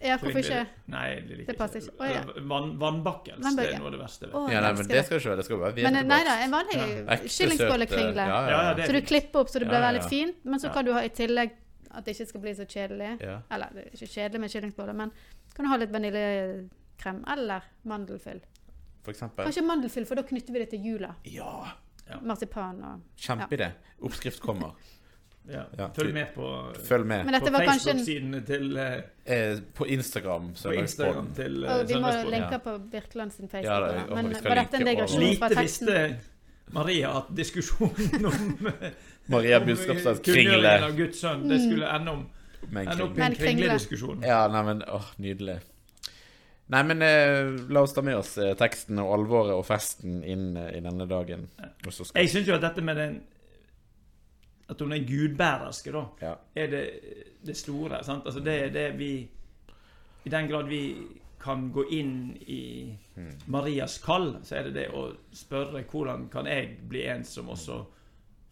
Ja, 0.00 0.16
hvorfor 0.16 0.40
ikke? 0.40 0.60
Nei, 0.88 1.08
det 1.28 1.36
liker 1.38 1.52
Det 1.52 1.56
passer 1.58 1.80
ikke. 1.82 1.92
Å, 2.00 2.06
ja. 2.08 2.20
Eller 2.22 2.46
Vann, 2.48 2.70
vannbakkels. 2.80 3.42
Vannbakke- 3.44 3.68
Det 3.68 3.74
er 3.74 3.82
noe 3.82 3.90
av 3.90 3.92
det 3.92 4.00
verste. 4.00 4.30
Å, 4.32 4.44
ja, 4.50 4.60
nei, 4.64 4.72
men 4.78 4.86
det 4.88 5.02
skal 5.04 5.18
ikke 5.20 5.28
være. 5.30 5.36
Det 5.36 5.44
skal 5.44 5.58
være 5.60 5.82
Men 5.84 5.96
eh, 6.00 6.06
nei 6.08 6.20
da, 6.24 6.36
en 6.44 6.54
vanlig 6.54 6.76
eh, 6.80 6.92
Ja, 7.04 7.16
skillingsbollekringle. 7.36 8.24
ja, 8.32 8.38
ja, 8.50 8.60
ja. 8.78 8.86
Så 8.86 8.92
du 8.96 9.00
klipper 9.02 9.40
opp 9.44 9.48
så 9.52 9.58
det 9.60 9.68
blir 9.68 9.76
Ja, 9.76 9.82
ja, 9.84 9.90
veldig 9.92 10.08
fint, 10.08 10.36
men 10.44 10.60
så 10.60 10.72
kan 10.72 10.84
du 10.88 10.92
ha 10.96 11.02
i 11.04 11.08
tillegg 11.12 11.50
at 11.90 12.04
det 12.06 12.14
ikke 12.16 12.26
skal 12.30 12.40
bli 12.40 12.54
så 12.54 12.64
kjedelig. 12.70 13.10
ja. 13.20 13.40
Eller 13.50 13.68
det 13.74 13.84
er 13.84 13.90
ikke 13.98 14.08
kjedelig 14.14 14.40
med 14.40 14.50
skillingsboller, 14.54 14.94
men 14.94 15.12
kan 15.54 15.64
du 15.64 15.68
ha 15.68 15.76
litt 15.76 15.90
vaniljekrem 15.92 17.24
eller 17.36 17.62
mandelfyll. 17.84 18.40
For 19.04 19.12
eksempel. 19.12 19.44
Kanskje 19.48 19.64
mandelfyll, 19.66 20.06
for 20.06 20.14
da 20.14 20.22
knytter 20.22 20.52
vi 20.52 20.58
det 20.64 20.70
til 20.70 20.80
jula. 20.84 21.14
Ja. 21.24 21.72
Marsipan 22.22 22.80
og 22.84 23.00
Kjempeidé. 23.20 23.72
Oppskrift 24.02 24.40
kommer. 24.40 24.72
Ja. 25.50 25.64
Ja. 25.78 25.88
Følg 25.96 26.14
med 26.14 26.34
på, 26.34 26.50
Følg 26.86 27.06
med. 27.06 27.24
Men 27.26 27.40
på 27.40 27.50
kanskje 27.50 27.94
Facebook-sidene 27.94 28.44
til 28.46 28.76
eh, 28.78 29.00
Eh, 29.30 29.58
på 29.74 29.86
Instagram. 29.86 30.54
På 30.62 30.72
Instagram 30.72 31.34
til 31.36 31.64
uh, 31.64 31.70
Og 31.70 31.88
vi 31.88 31.94
må 31.94 32.10
lenke 32.30 32.58
på 32.64 32.78
Birkeland 32.92 33.30
sin 33.30 33.48
Facebook. 33.48 33.64
Ja, 33.64 33.80
det, 33.80 34.16
men 34.16 34.34
var 34.44 34.54
dette 34.54 34.76
en 34.80 34.86
digresjon 34.86 35.20
fra 35.20 35.48
Lite 35.48 35.54
teksten? 35.54 35.86
visste 35.86 36.16
Maria 36.74 37.12
at 37.18 37.30
diskusjonen 37.36 38.26
om 38.26 38.68
Maria 39.34 39.60
Budskapsdals 39.64 40.20
kringle. 40.24 40.68
av 40.68 40.96
Guds 40.96 41.20
sønn, 41.20 41.46
det 41.50 41.60
skulle 41.62 41.90
ende 41.94 42.10
om 42.10 42.26
med 42.70 42.82
en 42.82 42.92
ende 42.92 43.04
opp 43.04 43.18
i 43.18 43.22
en 43.22 43.36
kringlediskusjon. 43.38 44.24
Ja, 44.26 44.40
nei, 44.50 44.62
men 44.66 44.82
åh, 44.88 45.12
nydelig. 45.22 45.60
Nei, 46.70 46.82
men 46.86 47.02
eh, 47.02 47.50
la 47.70 47.82
oss 47.82 47.94
ta 47.94 48.02
med 48.06 48.18
oss 48.18 48.36
eh, 48.38 48.52
teksten 48.58 48.98
og 49.02 49.14
alvoret 49.14 49.56
og 49.56 49.64
festen 49.66 50.20
inn 50.22 50.56
eh, 50.56 50.76
i 50.78 50.82
denne 50.84 51.06
dagen. 51.10 51.48
Og 51.86 51.92
så 51.92 52.06
skal 52.06 52.22
Jeg 52.22 52.34
syns 52.34 52.50
jo 52.50 52.58
at 52.58 52.66
dette 52.66 52.84
med 52.86 52.98
den 52.98 53.16
At 54.70 54.80
hun 54.80 54.92
er 54.94 55.02
gudbærerske, 55.06 55.92
da, 55.92 56.04
Ja. 56.22 56.34
er 56.54 56.66
det, 56.70 56.84
det 57.46 57.56
store. 57.56 58.04
Sant? 58.04 58.26
Altså 58.26 58.40
det 58.40 58.54
er 58.64 58.70
det 58.74 58.98
vi 58.98 59.28
I 60.24 60.28
den 60.28 60.48
grad 60.50 60.68
vi 60.68 60.80
kan 61.40 61.70
gå 61.72 61.84
inn 61.90 62.36
i 62.46 62.96
Mm. 63.16 63.32
Marias 63.46 63.98
kall, 63.98 64.36
så 64.44 64.54
er 64.56 64.62
det 64.68 64.74
det 64.74 64.88
å 64.96 65.10
spørre 65.32 65.82
hvordan 65.84 66.28
kan 66.32 66.46
jeg 66.46 66.78
bli 66.88 67.02
en 67.08 67.24
som 67.24 67.48
også 67.52 67.84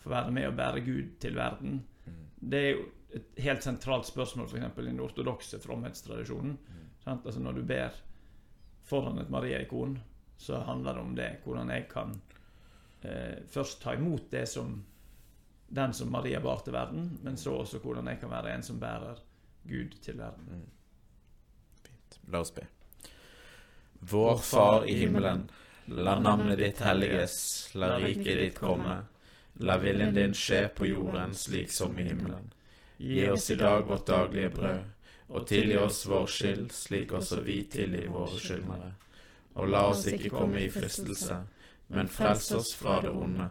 får 0.03 0.11
være 0.11 0.31
med 0.33 0.47
og 0.49 0.57
bære 0.57 0.81
Gud 0.85 1.15
til 1.21 1.35
verden. 1.37 1.79
Mm. 2.07 2.13
Det 2.51 2.59
er 2.59 2.71
jo 2.75 2.83
et 3.15 3.25
helt 3.45 3.63
sentralt 3.65 4.07
spørsmål 4.07 4.49
f.eks. 4.51 4.79
i 4.79 4.83
den 4.91 5.01
ortodokse 5.01 5.59
fromhetstradisjonen. 5.61 6.59
Sant? 7.05 7.25
Altså 7.27 7.41
når 7.41 7.53
du 7.53 7.63
ber 7.63 7.89
foran 8.85 9.19
et 9.19 9.31
Maria-ikon, 9.31 9.99
så 10.37 10.61
handler 10.67 10.93
det 10.93 11.01
om 11.01 11.15
det. 11.17 11.31
Hvordan 11.45 11.71
jeg 11.71 11.89
kan 11.89 12.21
eh, 13.05 13.39
først 13.49 13.81
ta 13.83 13.93
imot 13.95 14.31
det 14.31 14.47
som 14.49 14.83
den 15.69 15.93
som 15.95 16.13
Maria 16.13 16.41
bar 16.41 16.63
til 16.65 16.73
verden, 16.73 17.19
men 17.23 17.37
så 17.37 17.53
også 17.63 17.79
hvordan 17.79 18.09
jeg 18.09 18.21
kan 18.21 18.31
være 18.31 18.55
en 18.55 18.63
som 18.63 18.81
bærer 18.81 19.21
Gud 19.69 19.97
til 20.03 20.19
verden. 20.19 20.45
Mm. 20.49 20.67
Fint. 21.85 22.21
La 22.33 22.41
oss 22.41 22.53
be. 22.55 22.67
Vår 24.01 24.39
Far 24.39 24.85
i 24.89 24.95
himmelen. 24.95 25.51
La 25.87 26.19
navnet 26.21 26.59
ditt 26.59 26.81
helliges. 26.85 27.71
La 27.75 27.97
riket 27.99 28.39
ditt 28.39 28.61
komme. 28.61 29.03
La 29.61 29.77
viljen 29.77 30.15
din 30.15 30.35
skje 30.37 30.69
på 30.77 30.87
jorden 30.87 31.35
slik 31.35 31.73
som 31.73 31.99
i 31.99 32.07
himmelen. 32.09 32.53
Gi 32.99 33.29
oss 33.31 33.51
i 33.51 33.57
dag 33.59 33.87
vårt 33.87 34.07
daglige 34.07 34.51
brød, 34.51 34.81
og 35.29 35.47
tilgi 35.47 35.77
oss 35.79 36.07
vår 36.07 36.27
skyld, 36.27 36.73
slik 36.73 37.13
også 37.13 37.41
vi 37.47 37.61
tilgir 37.71 38.09
våre 38.11 38.39
skyldnere. 38.41 38.93
Og 39.59 39.69
la 39.69 39.85
oss 39.91 40.07
ikke 40.07 40.31
komme 40.31 40.63
i 40.65 40.71
fristelse, 40.71 41.41
men 41.95 42.11
frels 42.11 42.51
oss 42.55 42.73
fra 42.79 43.01
det 43.03 43.11
onde. 43.11 43.51